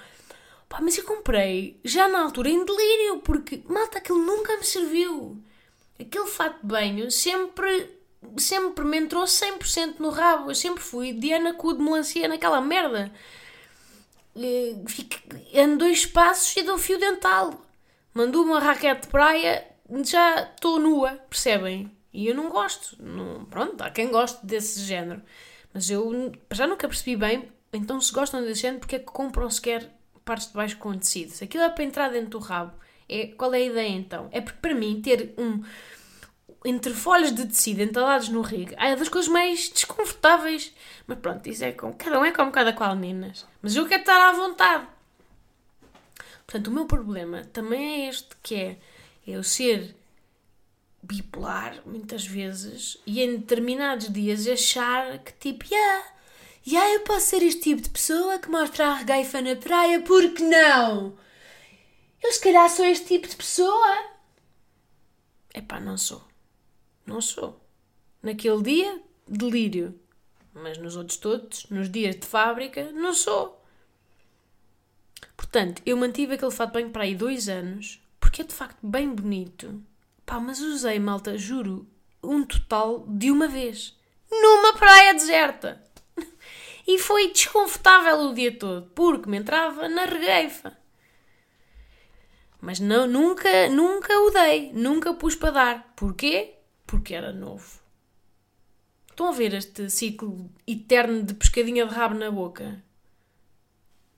Pá, 0.67 0.79
mas 0.81 0.97
eu 0.97 1.03
comprei 1.03 1.79
já 1.83 2.07
na 2.07 2.21
altura 2.21 2.49
em 2.49 2.63
delírio, 2.63 3.19
porque 3.23 3.63
malta, 3.67 3.97
aquilo 3.97 4.19
nunca 4.19 4.55
me 4.57 4.63
serviu. 4.63 5.41
Aquele 5.99 6.27
fato 6.27 6.59
de 6.61 6.67
banho 6.67 7.09
sempre, 7.09 7.89
sempre 8.37 8.85
me 8.85 8.97
entrou 8.99 9.23
100% 9.23 9.95
no 9.99 10.09
rabo. 10.09 10.51
Eu 10.51 10.55
sempre 10.55 10.83
fui 10.83 11.11
Diana 11.13 11.53
cu 11.55 11.73
de 11.73 11.81
melancia 11.83 12.27
naquela 12.27 12.61
merda. 12.61 13.11
Ando 15.55 15.77
dois 15.79 16.05
passos 16.05 16.55
e 16.55 16.63
dou 16.63 16.77
fio 16.77 16.99
dental. 16.99 17.59
Mandou 18.19 18.43
uma 18.43 18.59
raquete 18.59 19.03
de 19.03 19.07
praia, 19.07 19.65
já 20.03 20.41
estou 20.41 20.77
nua, 20.77 21.11
percebem? 21.29 21.89
E 22.11 22.27
eu 22.27 22.35
não 22.35 22.49
gosto. 22.49 23.01
Não, 23.01 23.45
pronto, 23.45 23.81
há 23.81 23.89
quem 23.89 24.09
goste 24.09 24.45
desse 24.45 24.81
género. 24.81 25.21
Mas 25.73 25.89
eu 25.89 26.29
já 26.51 26.67
nunca 26.67 26.85
percebi 26.85 27.15
bem, 27.15 27.49
então 27.71 28.01
se 28.01 28.11
gostam 28.11 28.41
desse 28.41 28.63
género, 28.63 28.81
porque 28.81 28.97
é 28.97 28.99
que 28.99 29.05
compram 29.05 29.49
sequer 29.49 29.89
partes 30.25 30.47
de 30.47 30.53
baixo 30.53 30.77
com 30.79 30.97
tecido? 30.97 31.31
Se 31.31 31.45
aquilo 31.45 31.63
é 31.63 31.69
para 31.69 31.81
entrar 31.81 32.09
dentro 32.09 32.31
do 32.31 32.39
rabo, 32.39 32.73
é, 33.07 33.27
qual 33.27 33.53
é 33.53 33.59
a 33.59 33.61
ideia 33.61 33.87
então? 33.87 34.27
É 34.33 34.41
porque 34.41 34.59
para 34.59 34.75
mim 34.75 35.01
ter 35.01 35.33
um 35.37 35.63
entre 36.65 36.93
folhas 36.93 37.33
de 37.33 37.45
tecido 37.45 37.81
entalados 37.81 38.27
no 38.27 38.41
rig 38.41 38.75
é 38.77 38.97
das 38.97 39.07
coisas 39.07 39.31
mais 39.31 39.69
desconfortáveis. 39.69 40.75
Mas 41.07 41.19
pronto, 41.19 41.47
isso 41.47 41.63
é 41.63 41.71
com 41.71 41.93
cada 41.93 42.19
um 42.19 42.25
é 42.25 42.33
como 42.33 42.51
cada 42.51 42.73
qual, 42.73 42.97
meninas. 42.97 43.47
Mas 43.61 43.77
eu 43.77 43.87
quero 43.87 44.01
estar 44.01 44.29
à 44.29 44.33
vontade. 44.33 44.98
Portanto, 46.49 46.69
o 46.69 46.71
meu 46.71 46.87
problema 46.87 47.45
também 47.53 48.07
é 48.07 48.09
este, 48.09 48.35
que 48.41 48.55
é 48.55 48.77
eu 49.27 49.43
ser 49.43 49.95
bipolar, 50.99 51.79
muitas 51.85 52.25
vezes, 52.25 52.97
e 53.05 53.21
em 53.21 53.37
determinados 53.37 54.11
dias 54.11 54.47
achar 54.47 55.19
que 55.19 55.31
tipo, 55.33 55.71
yeah, 55.71 56.07
yeah, 56.65 56.95
eu 56.95 57.01
posso 57.01 57.27
ser 57.27 57.43
este 57.43 57.61
tipo 57.61 57.83
de 57.83 57.91
pessoa 57.91 58.39
que 58.39 58.49
mostra 58.49 58.87
a 58.87 58.95
regueifa 58.95 59.39
na 59.41 59.55
praia, 59.57 60.01
porque 60.01 60.41
não? 60.41 61.15
Eu 62.19 62.31
se 62.31 62.41
calhar 62.41 62.67
sou 62.67 62.85
este 62.85 63.05
tipo 63.05 63.27
de 63.27 63.35
pessoa. 63.35 64.09
Epá, 65.53 65.79
não 65.79 65.99
sou. 65.99 66.23
Não 67.05 67.21
sou. 67.21 67.61
Naquele 68.23 68.63
dia, 68.63 68.99
delírio. 69.27 69.99
Mas 70.51 70.79
nos 70.79 70.95
outros 70.95 71.17
todos, 71.19 71.67
nos 71.69 71.91
dias 71.91 72.15
de 72.15 72.25
fábrica, 72.25 72.91
não 72.91 73.13
sou. 73.13 73.58
Portanto, 75.35 75.81
eu 75.85 75.97
mantive 75.97 76.35
aquele 76.35 76.51
fato 76.51 76.73
bem 76.73 76.89
para 76.89 77.03
aí 77.03 77.15
dois 77.15 77.49
anos, 77.49 78.01
porque 78.19 78.41
é 78.41 78.45
de 78.45 78.53
facto 78.53 78.77
bem 78.85 79.09
bonito 79.09 79.83
Pá, 80.29 80.39
mas 80.39 80.61
usei, 80.61 80.99
malta, 80.99 81.35
juro, 81.39 81.87
um 82.23 82.45
total 82.45 83.03
de 83.07 83.31
uma 83.31 83.47
vez. 83.47 83.97
Numa 84.29 84.73
praia 84.73 85.11
deserta. 85.11 85.83
E 86.85 86.99
foi 86.99 87.31
desconfortável 87.31 88.19
o 88.19 88.33
dia 88.35 88.55
todo, 88.55 88.91
porque 88.93 89.27
me 89.27 89.37
entrava 89.37 89.89
na 89.89 90.05
regueifa. 90.05 90.77
Mas 92.61 92.79
não, 92.79 93.07
nunca, 93.07 93.69
nunca 93.69 94.19
o 94.19 94.29
dei, 94.29 94.71
nunca 94.71 95.15
pus 95.15 95.35
para 95.35 95.51
dar. 95.51 95.93
Porquê? 95.95 96.57
Porque 96.85 97.15
era 97.15 97.33
novo. 97.33 97.79
Estão 99.09 99.29
a 99.29 99.31
ver 99.31 99.55
este 99.55 99.89
ciclo 99.89 100.47
eterno 100.67 101.23
de 101.23 101.33
pescadinha 101.33 101.87
de 101.87 101.93
rabo 101.93 102.13
na 102.13 102.29
boca? 102.29 102.83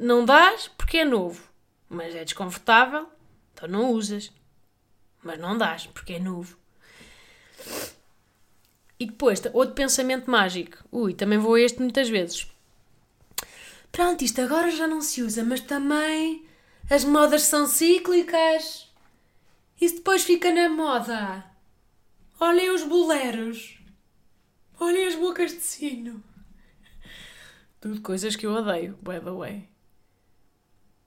Não 0.04 0.26
dás 0.26 0.68
porque 0.68 0.98
é 0.98 1.06
novo, 1.06 1.48
mas 1.88 2.16
é 2.16 2.24
desconfortável, 2.24 3.08
então 3.54 3.70
não 3.70 3.92
usas. 3.92 4.32
Mas 5.22 5.40
não 5.40 5.56
dás, 5.56 5.86
porque 5.86 6.14
é 6.14 6.20
novo. 6.20 6.58
E 9.00 9.06
depois, 9.06 9.40
outro 9.54 9.76
pensamento 9.76 10.28
mágico. 10.28 10.84
Ui, 10.92 11.14
também 11.14 11.38
vou 11.38 11.54
a 11.54 11.62
este 11.62 11.80
muitas 11.80 12.10
vezes. 12.10 12.52
Pronto, 13.92 14.24
isto 14.24 14.42
agora 14.42 14.72
já 14.72 14.88
não 14.88 15.02
se 15.02 15.22
usa, 15.22 15.44
mas 15.44 15.62
também 15.62 16.48
as 16.90 17.04
modas 17.04 17.44
são 17.44 17.68
cíclicas. 17.68 18.92
Isso 19.80 19.98
depois 19.98 20.24
fica 20.24 20.52
na 20.52 20.68
moda. 20.68 21.46
Olhem 22.40 22.72
os 22.72 22.82
boleros. 22.82 23.78
Olhem 24.80 25.06
as 25.06 25.14
bocas 25.14 25.52
de 25.52 25.62
sino. 25.62 26.24
Tudo 27.80 28.02
coisas 28.02 28.36
que 28.36 28.48
eu 28.48 28.54
odeio, 28.54 28.98
by 29.04 29.20
the 29.20 29.30
way. 29.30 29.71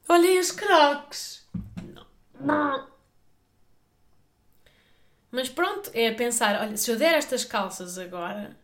Olhem 0.08 0.38
as 0.38 0.50
crocs. 0.50 1.46
Não. 2.40 2.88
Mas 5.30 5.48
pronto, 5.48 5.90
é 5.94 6.12
pensar, 6.12 6.60
olha, 6.60 6.76
se 6.76 6.90
eu 6.90 6.96
der 6.96 7.14
estas 7.14 7.44
calças 7.44 7.98
agora, 7.98 8.56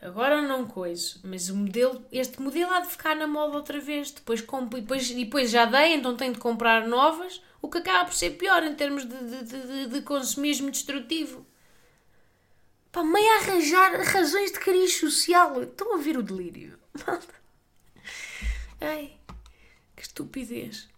agora 0.00 0.40
não 0.40 0.66
coiso, 0.66 1.20
mas 1.22 1.50
o 1.50 1.56
modelo, 1.56 2.02
este 2.10 2.40
modelo 2.40 2.72
há 2.72 2.80
de 2.80 2.88
ficar 2.88 3.14
na 3.14 3.26
moda 3.26 3.56
outra 3.56 3.78
vez, 3.78 4.10
depois 4.10 4.40
compro, 4.40 4.78
e 4.78 4.80
depois, 4.80 5.10
e 5.10 5.24
depois 5.24 5.50
já 5.50 5.66
dei, 5.66 5.94
então 5.94 6.16
tenho 6.16 6.32
de 6.32 6.38
comprar 6.38 6.86
novas, 6.86 7.42
o 7.60 7.68
que 7.68 7.78
acaba 7.78 8.06
por 8.06 8.14
ser 8.14 8.38
pior 8.38 8.62
em 8.62 8.74
termos 8.74 9.04
de, 9.04 9.42
de, 9.42 9.42
de, 9.42 9.86
de 9.88 10.02
consumismo 10.02 10.70
destrutivo. 10.70 11.46
Pá, 12.90 13.02
meio 13.02 13.28
a 13.32 13.36
arranjar 13.40 14.00
razões 14.02 14.52
de 14.52 14.60
cariz 14.60 14.96
social. 14.96 15.62
Estão 15.62 15.94
a 15.94 15.98
ver 15.98 16.16
o 16.16 16.22
delírio? 16.22 16.78
Ai, 18.80 19.18
que 20.04 20.08
estupidez. 20.08 20.88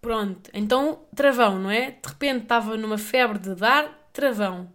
Pronto, 0.00 0.50
então 0.52 1.06
travão, 1.14 1.58
não 1.58 1.70
é? 1.70 1.92
De 1.92 2.08
repente 2.08 2.42
estava 2.42 2.76
numa 2.76 2.98
febre 2.98 3.38
de 3.38 3.54
dar 3.54 4.10
travão. 4.12 4.70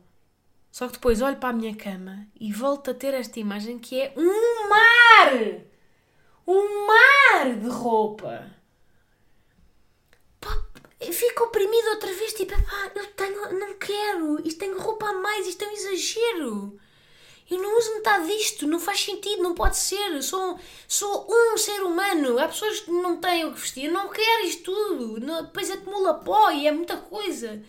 Só 0.72 0.88
que 0.88 0.94
depois 0.94 1.22
olho 1.22 1.38
para 1.38 1.50
a 1.50 1.54
minha 1.54 1.76
cama 1.76 2.28
e 2.40 2.52
volto 2.52 2.90
a 2.90 2.94
ter 2.94 3.14
esta 3.14 3.40
imagem 3.40 3.78
que 3.78 4.02
é 4.02 4.14
um 4.18 4.70
mar! 4.70 5.32
Um 6.48 6.88
mar 6.88 7.56
de 7.56 7.70
roupa! 7.70 8.52
Fico 11.00 11.44
oprimida 11.44 11.92
outra 11.92 12.14
vez, 12.14 12.34
tipo, 12.34 12.54
pá, 12.54 12.92
eu 12.96 13.06
tenho, 13.08 13.60
não 13.60 13.78
quero, 13.78 14.48
isto 14.48 14.60
tenho 14.60 14.80
roupa 14.80 15.08
a 15.08 15.14
mais, 15.14 15.46
isto 15.46 15.64
é 15.64 15.68
um 15.68 15.72
exagero. 15.72 16.80
Eu 17.54 17.62
não 17.62 17.78
uso 17.78 17.94
metade 17.96 18.28
disto, 18.28 18.66
não 18.68 18.80
faz 18.80 19.02
sentido, 19.02 19.44
não 19.44 19.54
pode 19.54 19.78
ser. 19.78 20.22
Sou, 20.24 20.60
sou 20.88 21.28
um 21.30 21.58
ser 21.58 21.82
humano. 21.84 22.40
Há 22.40 22.48
pessoas 22.48 22.80
que 22.80 22.92
não 22.92 23.18
têm 23.18 23.46
o 23.46 23.54
que 23.54 23.60
vestir. 23.60 23.86
Eu 23.86 23.94
não 23.94 24.10
quero 24.10 24.46
isto 24.46 24.64
tudo. 24.64 25.20
Não, 25.20 25.44
depois 25.44 25.70
acumula 25.70 26.16
pó 26.16 26.52
e 26.52 26.68
é 26.68 26.72
muita 26.72 26.98
coisa. 26.98 27.62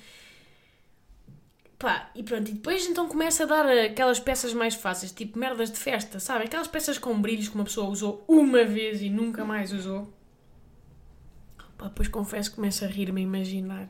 Pá, 1.79 2.11
e 2.15 2.23
pronto. 2.23 2.49
E 2.51 2.55
depois 2.55 2.87
então 2.87 3.07
começa 3.07 3.43
a 3.43 3.47
dar 3.47 3.69
aquelas 3.69 4.19
peças 4.19 4.55
mais 4.55 4.75
fáceis, 4.75 5.13
tipo 5.13 5.39
merdas 5.39 5.71
de 5.71 5.79
festa, 5.79 6.19
sabe? 6.19 6.47
Aquelas 6.47 6.69
peças 6.69 6.97
com 6.97 7.21
brilhos 7.21 7.49
que 7.49 7.55
uma 7.55 7.65
pessoa 7.65 7.91
usou 7.91 8.25
uma 8.27 8.65
vez 8.65 9.03
e 9.03 9.11
nunca 9.11 9.45
mais 9.45 9.73
usou. 9.73 10.11
Pá, 11.77 11.89
depois 11.89 12.09
confesso 12.09 12.51
que 12.51 12.57
começo 12.57 12.85
a 12.85 12.89
rir-me 12.89 13.21
a 13.21 13.25
imaginar 13.25 13.89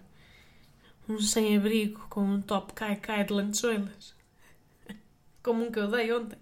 um 1.09 1.21
sem-abrigo 1.21 2.05
com 2.09 2.23
um 2.23 2.41
top 2.41 2.73
cai-cai 2.73 3.25
de 3.25 3.33
lançoilas 3.33 4.15
como 5.45 5.65
um 5.65 5.71
que 5.71 5.79
eu 5.79 5.89
dei 5.89 6.13
ontem. 6.13 6.39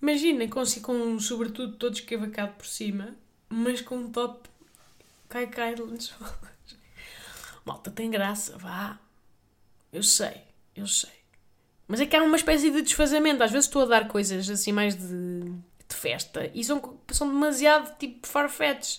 Imaginem, 0.00 0.48
consigo 0.48 0.86
com 0.86 0.92
um 0.92 1.18
sobretudo 1.18 1.76
todo 1.76 1.94
escavacado 1.94 2.52
por 2.52 2.66
cima, 2.66 3.16
mas 3.48 3.80
com 3.80 3.96
um 3.96 4.12
top 4.12 4.48
cai 5.28 5.48
cai 5.48 5.74
de 5.74 5.82
lençolas. 5.82 6.32
Malta 7.64 7.90
tem 7.90 8.10
graça, 8.10 8.56
vá. 8.58 9.00
eu 9.92 10.02
sei, 10.02 10.42
eu 10.76 10.86
sei. 10.86 11.16
Mas 11.88 12.00
é 12.00 12.06
que 12.06 12.14
há 12.14 12.22
uma 12.22 12.36
espécie 12.36 12.70
de 12.70 12.82
desfazamento. 12.82 13.42
Às 13.42 13.50
vezes 13.50 13.66
estou 13.66 13.82
a 13.82 13.86
dar 13.86 14.08
coisas 14.08 14.48
assim 14.50 14.72
mais 14.72 14.94
de, 14.94 15.40
de 15.88 15.94
festa 15.94 16.50
e 16.54 16.62
são, 16.62 16.98
são 17.10 17.28
demasiado 17.28 17.96
tipo 17.98 18.26
farfetch. 18.26 18.98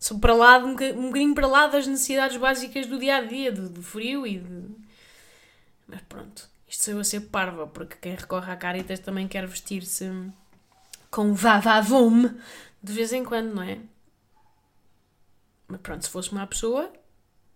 São 0.00 0.18
para 0.18 0.34
lá, 0.34 0.58
um, 0.58 0.74
bocadinho 0.74 1.34
para 1.34 1.46
lá 1.46 1.66
das 1.66 1.86
necessidades 1.86 2.36
básicas 2.36 2.86
do 2.86 2.98
dia 2.98 3.16
a 3.16 3.20
dia, 3.20 3.50
do, 3.50 3.68
do 3.68 3.82
frio 3.82 4.26
e 4.26 4.38
de. 4.38 4.64
Mas 5.86 6.00
pronto, 6.02 6.48
isto 6.68 6.84
sou 6.84 6.94
eu 6.94 7.00
a 7.00 7.04
ser 7.04 7.20
parva, 7.22 7.66
porque 7.66 7.96
quem 7.96 8.14
recorre 8.14 8.52
à 8.52 8.56
Caritas 8.56 9.00
também 9.00 9.26
quer 9.26 9.46
vestir-se 9.46 10.10
com 11.10 11.32
vavavume 11.32 12.38
de 12.82 12.92
vez 12.92 13.12
em 13.12 13.24
quando, 13.24 13.54
não 13.54 13.62
é? 13.62 13.80
Mas 15.66 15.80
pronto, 15.80 16.04
se 16.04 16.10
fosse 16.10 16.30
uma 16.32 16.46
pessoa, 16.46 16.92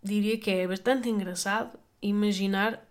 diria 0.03 0.39
que 0.39 0.51
é 0.51 0.67
bastante 0.67 1.09
engraçado 1.09 1.79
imaginar 2.01 2.87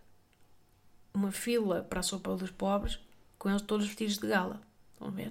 uma 1.13 1.31
fila 1.31 1.83
para 1.83 1.99
a 1.99 2.03
sopa 2.03 2.35
dos 2.35 2.51
pobres 2.51 2.99
com 3.37 3.49
eles 3.49 3.61
todos 3.61 3.87
vestidos 3.87 4.17
de 4.17 4.27
gala. 4.27 4.61
Estão 4.93 5.07
a 5.07 5.11
ver? 5.11 5.29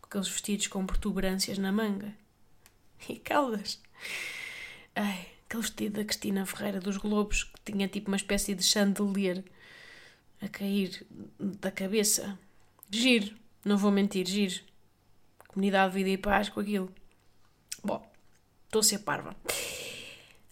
Com 0.00 0.06
aqueles 0.06 0.28
vestidos 0.28 0.66
com 0.66 0.84
protuberâncias 0.86 1.58
na 1.58 1.72
manga. 1.72 2.12
E 3.08 3.18
caldas. 3.18 3.82
Ai, 4.94 5.28
aquele 5.46 5.62
vestido 5.62 5.96
da 5.98 6.04
Cristina 6.04 6.46
Ferreira 6.46 6.80
dos 6.80 6.96
Globos 6.96 7.44
que 7.44 7.72
tinha 7.72 7.86
tipo 7.86 8.08
uma 8.08 8.16
espécie 8.16 8.54
de 8.54 8.62
chandelier 8.62 9.44
a 10.40 10.48
cair 10.48 11.06
da 11.38 11.70
cabeça. 11.70 12.38
Giro, 12.90 13.34
não 13.64 13.76
vou 13.76 13.90
mentir, 13.90 14.26
giro. 14.26 14.60
Comunidade 15.48 15.94
Vida 15.94 16.10
e 16.10 16.18
Paz 16.18 16.48
com 16.48 16.60
aquilo. 16.60 16.92
Bom, 17.82 18.04
estou 18.66 18.80
a 18.80 18.82
ser 18.82 18.98
parva. 19.00 19.36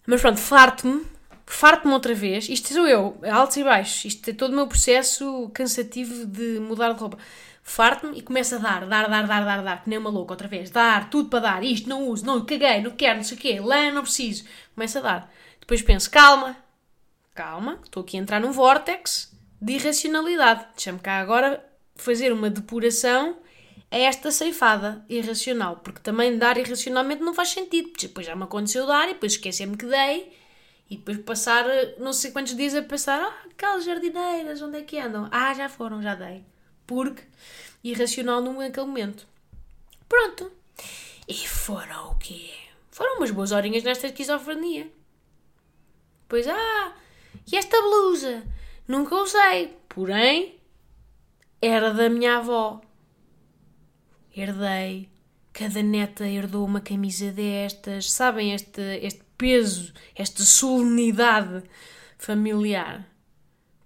Mas 0.05 0.21
pronto, 0.21 0.39
farto-me, 0.39 1.05
farto-me 1.45 1.93
outra 1.93 2.13
vez. 2.13 2.47
Isto 2.49 2.73
sou 2.73 2.87
eu, 2.87 3.19
altos 3.29 3.57
e 3.57 3.63
baixos. 3.63 4.05
Isto 4.05 4.29
é 4.29 4.33
todo 4.33 4.51
o 4.51 4.55
meu 4.55 4.67
processo 4.67 5.49
cansativo 5.53 6.25
de 6.25 6.59
mudar 6.59 6.93
de 6.93 6.99
roupa. 6.99 7.17
Farto-me 7.61 8.17
e 8.17 8.21
começo 8.21 8.55
a 8.55 8.57
dar, 8.57 8.85
dar, 8.85 9.09
dar, 9.09 9.25
dar, 9.27 9.45
dar, 9.45 9.63
dar, 9.63 9.83
que 9.83 9.89
nem 9.89 9.97
uma 9.97 10.09
louca 10.09 10.33
outra 10.33 10.47
vez. 10.47 10.69
Dar, 10.69 11.09
tudo 11.09 11.29
para 11.29 11.39
dar. 11.39 11.63
Isto 11.63 11.87
não 11.87 12.07
uso, 12.07 12.25
não 12.25 12.45
caguei, 12.45 12.81
não 12.81 12.91
quero, 12.91 13.17
não 13.17 13.23
sei 13.23 13.37
o 13.37 13.39
quê. 13.39 13.59
Lã, 13.59 13.91
não 13.91 14.03
preciso. 14.03 14.43
Começo 14.75 14.97
a 14.99 15.01
dar. 15.01 15.33
Depois 15.59 15.81
penso, 15.81 16.11
calma, 16.11 16.57
calma, 17.33 17.79
estou 17.83 18.03
aqui 18.03 18.17
a 18.17 18.19
entrar 18.19 18.39
num 18.41 18.51
vórtex 18.51 19.32
de 19.63 19.73
irracionalidade. 19.73 20.67
Deixa-me 20.75 20.99
cá 20.99 21.19
agora 21.19 21.63
fazer 21.95 22.33
uma 22.33 22.49
depuração 22.49 23.37
a 23.89 23.97
esta 23.97 24.29
ceifada 24.29 25.05
irracional, 25.07 25.77
porque 25.77 26.01
também 26.01 26.37
dar 26.37 26.57
irracionalmente 26.57 27.21
não 27.21 27.33
faz 27.33 27.49
sentido, 27.49 27.91
depois 27.97 28.25
já 28.25 28.35
me 28.35 28.43
aconteceu 28.43 28.85
dar 28.85 29.07
e 29.07 29.13
depois 29.13 29.33
esqueci-me 29.33 29.77
que 29.77 29.85
dei 29.85 30.35
e 30.89 30.97
depois 30.97 31.17
passar 31.19 31.65
não 31.97 32.11
sei 32.11 32.31
quantos 32.31 32.55
dias 32.55 32.75
a 32.75 32.81
pensar, 32.81 33.21
ah, 33.21 33.47
aquelas 33.49 33.85
jardineiras, 33.85 34.61
onde 34.61 34.79
é 34.79 34.81
que 34.81 34.99
andam? 34.99 35.29
Ah, 35.31 35.53
já 35.53 35.69
foram, 35.69 36.01
já 36.01 36.15
dei. 36.15 36.43
Porque 36.85 37.23
irracional 37.83 38.41
naquele 38.41 38.85
momento. 38.85 39.25
Pronto. 40.09 40.51
E 41.27 41.47
foram 41.47 42.11
o 42.11 42.17
quê? 42.17 42.49
Foram 42.91 43.17
umas 43.17 43.31
boas 43.31 43.51
horinhas 43.51 43.83
nesta 43.83 44.07
esquizofrenia. 44.07 44.91
Pois, 46.27 46.47
ah, 46.47 46.93
e 47.49 47.55
esta 47.55 47.81
blusa? 47.81 48.43
Nunca 48.87 49.15
usei, 49.15 49.77
porém, 49.87 50.59
era 51.61 51.93
da 51.93 52.09
minha 52.09 52.37
avó. 52.37 52.81
Herdei. 54.35 55.09
Cada 55.53 55.83
neta 55.83 56.27
herdou 56.27 56.65
uma 56.65 56.81
camisa 56.81 57.31
destas. 57.31 58.11
Sabem 58.11 58.53
este, 58.53 58.81
este 59.01 59.23
peso, 59.37 59.93
esta 60.15 60.43
solenidade 60.43 61.63
familiar. 62.17 63.07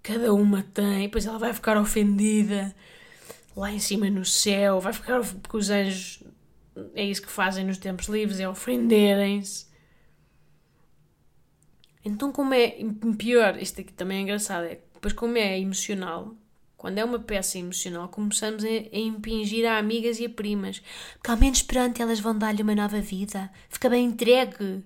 Cada 0.02 0.32
uma 0.32 0.62
tem, 0.62 1.08
pois 1.08 1.26
ela 1.26 1.38
vai 1.38 1.52
ficar 1.52 1.76
ofendida 1.76 2.74
lá 3.54 3.72
em 3.72 3.78
cima 3.78 4.08
no 4.08 4.24
céu, 4.24 4.80
vai 4.80 4.92
ficar 4.92 5.20
porque 5.20 5.56
os 5.56 5.68
anjos 5.68 6.22
é 6.94 7.04
isso 7.04 7.22
que 7.22 7.30
fazem 7.30 7.64
nos 7.64 7.78
tempos 7.78 8.06
livres, 8.06 8.38
é 8.38 8.48
ofenderem-se. 8.48 9.66
Então, 12.04 12.32
como 12.32 12.54
é 12.54 12.76
pior, 13.18 13.60
isto 13.60 13.80
aqui 13.80 13.92
também 13.92 14.18
é 14.18 14.20
engraçado, 14.22 14.64
é 14.64 14.78
depois 14.98 15.12
como 15.12 15.38
é 15.38 15.58
emocional, 15.60 16.34
quando 16.76 16.98
é 16.98 17.04
uma 17.04 17.20
peça 17.20 17.56
emocional, 17.56 18.08
começamos 18.08 18.64
a, 18.64 18.68
a 18.68 18.98
impingir 18.98 19.64
a 19.64 19.78
amigas 19.78 20.18
e 20.18 20.26
a 20.26 20.30
primas. 20.30 20.82
Porque 21.14 21.30
ao 21.30 21.36
menos 21.36 21.62
perante 21.62 22.02
elas 22.02 22.18
vão 22.18 22.36
dar-lhe 22.36 22.62
uma 22.62 22.74
nova 22.74 23.00
vida. 23.00 23.48
Fica 23.68 23.88
bem 23.88 24.06
entregue. 24.06 24.84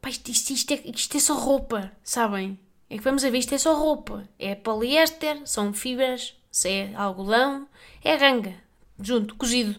Pá, 0.00 0.08
isto, 0.08 0.30
isto, 0.30 0.50
isto, 0.50 0.72
é, 0.72 0.82
isto 0.86 1.16
é 1.16 1.20
só 1.20 1.34
roupa, 1.34 1.92
sabem? 2.02 2.58
É 2.88 2.96
que 2.96 3.04
vamos 3.04 3.22
a 3.22 3.30
ver, 3.30 3.38
isto 3.38 3.54
é 3.54 3.58
só 3.58 3.74
roupa. 3.74 4.26
É 4.38 4.54
poliéster, 4.54 5.42
são 5.46 5.74
fibras, 5.74 6.34
é 6.64 6.94
algodão, 6.94 7.68
é 8.02 8.16
ganga, 8.16 8.54
junto, 8.98 9.34
cozido. 9.34 9.78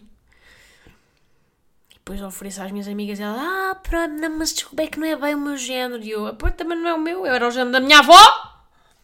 E 1.90 1.94
depois 1.94 2.22
ofereço 2.22 2.62
às 2.62 2.70
minhas 2.70 2.86
amigas, 2.86 3.18
ela, 3.18 3.70
ah, 3.70 3.74
pronto, 3.74 4.14
não, 4.14 4.38
mas 4.38 4.54
é 4.76 4.86
que 4.86 4.98
não 5.00 5.06
é 5.06 5.16
bem 5.16 5.34
o 5.34 5.40
meu 5.40 5.56
género. 5.56 6.02
E 6.02 6.10
eu, 6.10 6.34
pô, 6.36 6.50
também 6.50 6.78
não 6.78 6.88
é 6.88 6.94
o 6.94 7.00
meu, 7.00 7.26
eu 7.26 7.34
era 7.34 7.48
o 7.48 7.50
género 7.50 7.72
da 7.72 7.80
minha 7.80 7.98
avó. 7.98 8.49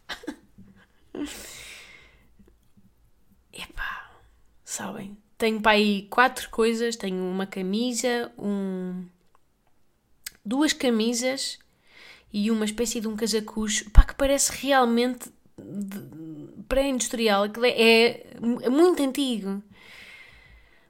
Epá, 3.53 4.11
sabem? 4.63 5.17
Tenho 5.37 5.61
para 5.61 5.71
aí 5.71 6.07
quatro 6.09 6.49
coisas. 6.49 6.95
Tenho 6.95 7.23
uma 7.23 7.45
camisa, 7.45 8.31
um... 8.37 9.05
duas 10.45 10.73
camisas 10.73 11.59
e 12.31 12.51
uma 12.51 12.65
espécie 12.65 12.99
de 12.99 13.07
um 13.07 13.15
casacucho, 13.15 13.89
pá, 13.91 14.03
que 14.03 14.15
parece 14.15 14.51
realmente 14.51 15.31
pré-industrial, 16.67 17.49
que 17.49 17.65
é, 17.65 18.27
é 18.61 18.69
muito 18.69 19.01
antigo. 19.01 19.63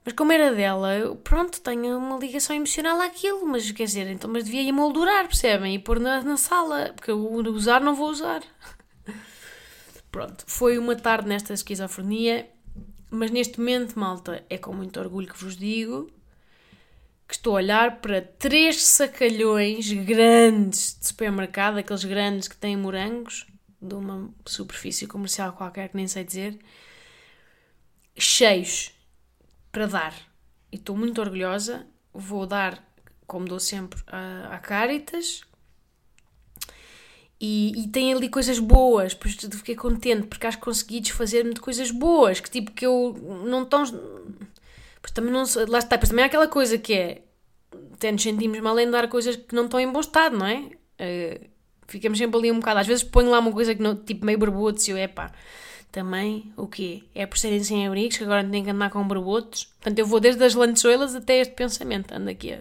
Mas 0.03 0.13
como 0.13 0.31
era 0.31 0.53
dela, 0.53 0.95
eu, 0.95 1.15
pronto, 1.17 1.59
tenho 1.61 1.97
uma 1.97 2.17
ligação 2.17 2.55
emocional 2.55 2.99
àquilo, 3.01 3.45
mas 3.45 3.69
quer 3.71 3.83
dizer, 3.83 4.07
então, 4.07 4.29
mas 4.29 4.45
devia 4.45 4.61
emoldurar, 4.61 5.27
percebem? 5.27 5.75
E 5.75 5.79
pôr 5.79 5.99
na, 5.99 6.21
na 6.21 6.37
sala, 6.37 6.93
porque 6.95 7.11
eu 7.11 7.19
usar 7.53 7.81
não 7.81 7.93
vou 7.93 8.09
usar. 8.09 8.41
Pronto, 10.17 10.45
foi 10.47 10.79
uma 10.79 10.95
tarde 10.95 11.29
nesta 11.29 11.53
esquizofrenia, 11.53 12.49
mas 13.11 13.29
neste 13.29 13.59
momento, 13.59 13.99
malta, 13.99 14.43
é 14.49 14.57
com 14.57 14.73
muito 14.73 14.99
orgulho 14.99 15.31
que 15.31 15.37
vos 15.37 15.55
digo 15.55 16.11
que 17.27 17.35
estou 17.35 17.53
a 17.53 17.57
olhar 17.57 18.01
para 18.01 18.19
três 18.19 18.83
sacalhões 18.83 19.93
grandes 19.93 20.97
de 20.99 21.09
supermercado, 21.09 21.77
aqueles 21.77 22.03
grandes 22.03 22.47
que 22.47 22.57
têm 22.57 22.75
morangos, 22.75 23.45
de 23.79 23.93
uma 23.93 24.33
superfície 24.43 25.05
comercial 25.05 25.53
qualquer 25.53 25.89
que 25.89 25.95
nem 25.95 26.07
sei 26.07 26.23
dizer, 26.23 26.57
cheios 28.17 28.91
para 29.71 29.85
dar. 29.85 30.15
E 30.71 30.77
estou 30.77 30.97
muito 30.97 31.21
orgulhosa. 31.21 31.85
Vou 32.11 32.47
dar, 32.47 32.83
como 33.27 33.47
dou 33.47 33.59
sempre, 33.59 34.01
à, 34.07 34.57
Caritas, 34.57 35.43
e, 37.39 37.83
e 37.83 37.87
tem 37.89 38.13
ali 38.13 38.29
coisas 38.29 38.57
boas, 38.57 39.13
pois 39.13 39.35
fiquei 39.35 39.75
contente 39.75 40.27
porque 40.27 40.47
acho 40.47 40.57
que 40.57 40.63
consegui 40.63 40.99
desfazer-me 40.99 41.53
de 41.53 41.61
coisas 41.61 41.91
boas, 41.91 42.39
que 42.39 42.49
tipo 42.49 42.71
que 42.71 42.85
eu 42.85 43.15
não 43.45 43.63
tão. 43.63 43.83
Pois 45.01 45.11
também 45.13 45.31
não 45.31 45.43
Lá 45.67 45.77
está, 45.77 45.97
pois 45.97 46.09
também 46.09 46.23
há 46.23 46.27
aquela 46.27 46.47
coisa 46.47 46.77
que 46.77 46.93
é. 46.93 47.21
Até 47.93 48.11
nos 48.11 48.23
sentimos 48.23 48.59
mal 48.59 48.79
em 48.79 48.89
dar 48.89 49.07
coisas 49.07 49.35
que 49.35 49.55
não 49.55 49.65
estão 49.65 49.79
em 49.79 49.91
bom 49.91 49.99
estado, 49.99 50.37
não 50.37 50.45
é? 50.45 50.71
Uh, 50.99 51.47
ficamos 51.87 52.17
sempre 52.17 52.37
ali 52.39 52.51
um 52.51 52.59
bocado. 52.59 52.79
Às 52.79 52.87
vezes 52.87 53.03
ponho 53.03 53.29
lá 53.29 53.39
uma 53.39 53.51
coisa 53.51 53.75
que 53.75 53.81
não, 53.81 53.95
tipo 53.95 54.25
meio 54.25 54.39
barbudo, 54.39 54.79
e 54.87 54.89
eu, 54.91 54.97
é 54.97 55.07
pá, 55.07 55.31
também 55.91 56.51
o 56.57 56.67
quê? 56.67 57.03
É 57.13 57.25
por 57.27 57.37
serem 57.37 57.63
sem 57.63 57.87
abrigos 57.87 58.17
que 58.17 58.23
agora 58.23 58.47
tenho 58.47 58.63
que 58.65 58.71
andar 58.71 58.89
com 58.89 59.07
barbudos? 59.07 59.65
Portanto, 59.65 59.99
eu 59.99 60.05
vou 60.07 60.19
desde 60.19 60.43
as 60.43 60.55
lançoelas 60.55 61.15
até 61.15 61.39
este 61.39 61.53
pensamento, 61.53 62.13
ando 62.13 62.29
aqui. 62.29 62.59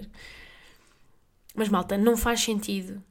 Mas 1.54 1.68
malta, 1.70 1.96
não 1.96 2.16
faz 2.16 2.40
sentido 2.40 3.02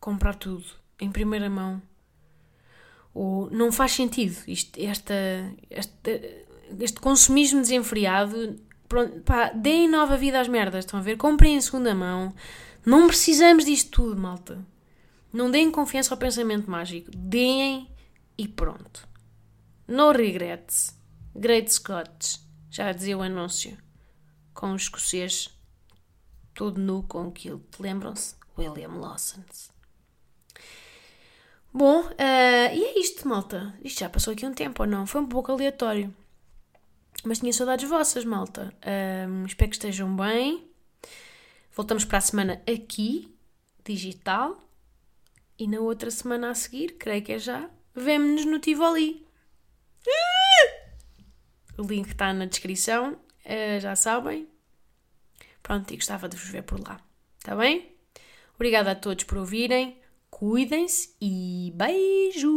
comprar 0.00 0.34
tudo 0.34 0.66
em 1.00 1.10
primeira 1.10 1.48
mão. 1.50 1.80
Ou 3.14 3.50
não 3.50 3.72
faz 3.72 3.92
sentido 3.92 4.36
isto, 4.46 4.78
esta, 4.78 5.14
esta, 5.70 6.10
este 6.78 7.00
consumismo 7.00 7.60
desenfreado. 7.60 8.56
Pronto, 8.88 9.20
pá, 9.20 9.50
deem 9.50 9.88
nova 9.88 10.16
vida 10.16 10.40
às 10.40 10.48
merdas, 10.48 10.84
estão 10.84 11.00
a 11.00 11.02
ver? 11.02 11.16
Comprem 11.16 11.56
em 11.56 11.60
segunda 11.60 11.94
mão. 11.94 12.34
Não 12.84 13.06
precisamos 13.06 13.64
disto 13.64 13.90
tudo, 13.90 14.20
malta. 14.20 14.64
Não 15.32 15.50
deem 15.50 15.70
confiança 15.70 16.14
ao 16.14 16.18
pensamento 16.18 16.70
mágico. 16.70 17.10
Deem 17.14 17.90
e 18.38 18.46
pronto. 18.46 19.08
No 19.88 20.12
regrets. 20.12 20.96
Great 21.34 21.72
Scots. 21.72 22.46
Já 22.70 22.92
dizia 22.92 23.18
o 23.18 23.22
anúncio. 23.22 23.76
Com 24.54 24.72
o 24.72 24.76
escocês 24.76 25.50
todo 26.54 26.80
nu 26.80 27.02
com 27.02 27.28
aquilo. 27.28 27.62
Lembram-se? 27.78 28.34
William 28.58 28.94
Lawson. 28.94 29.42
Bom, 31.76 32.00
uh, 32.06 32.14
e 32.72 32.84
é 32.84 32.98
isto, 32.98 33.28
malta. 33.28 33.74
Isto 33.84 34.00
já 34.00 34.08
passou 34.08 34.32
aqui 34.32 34.46
um 34.46 34.54
tempo 34.54 34.82
ou 34.82 34.88
não? 34.88 35.06
Foi 35.06 35.20
um 35.20 35.26
pouco 35.26 35.52
aleatório. 35.52 36.10
Mas 37.22 37.40
tinha 37.40 37.52
saudades 37.52 37.86
vossas, 37.86 38.24
malta. 38.24 38.72
Uh, 38.80 39.44
espero 39.44 39.68
que 39.68 39.76
estejam 39.76 40.16
bem. 40.16 40.70
Voltamos 41.74 42.06
para 42.06 42.16
a 42.16 42.22
semana 42.22 42.62
aqui, 42.66 43.36
digital. 43.84 44.58
E 45.58 45.66
na 45.66 45.78
outra 45.80 46.10
semana 46.10 46.48
a 46.48 46.54
seguir, 46.54 46.96
creio 46.96 47.22
que 47.22 47.32
é 47.32 47.38
já, 47.38 47.68
vemo-nos 47.94 48.46
no 48.46 48.58
Tivoli. 48.58 49.26
O 51.76 51.82
link 51.82 52.08
está 52.08 52.32
na 52.32 52.46
descrição, 52.46 53.20
eh, 53.44 53.80
já 53.80 53.94
sabem. 53.94 54.48
Pronto, 55.62 55.92
e 55.92 55.96
gostava 55.96 56.26
de 56.26 56.38
vos 56.38 56.48
ver 56.48 56.62
por 56.62 56.80
lá. 56.80 56.98
Está 57.38 57.54
bem? 57.54 57.94
Obrigada 58.54 58.92
a 58.92 58.94
todos 58.94 59.24
por 59.24 59.36
ouvirem. 59.36 60.00
Cuidem-se 60.38 61.16
e 61.18 61.72
beijo. 61.74 62.52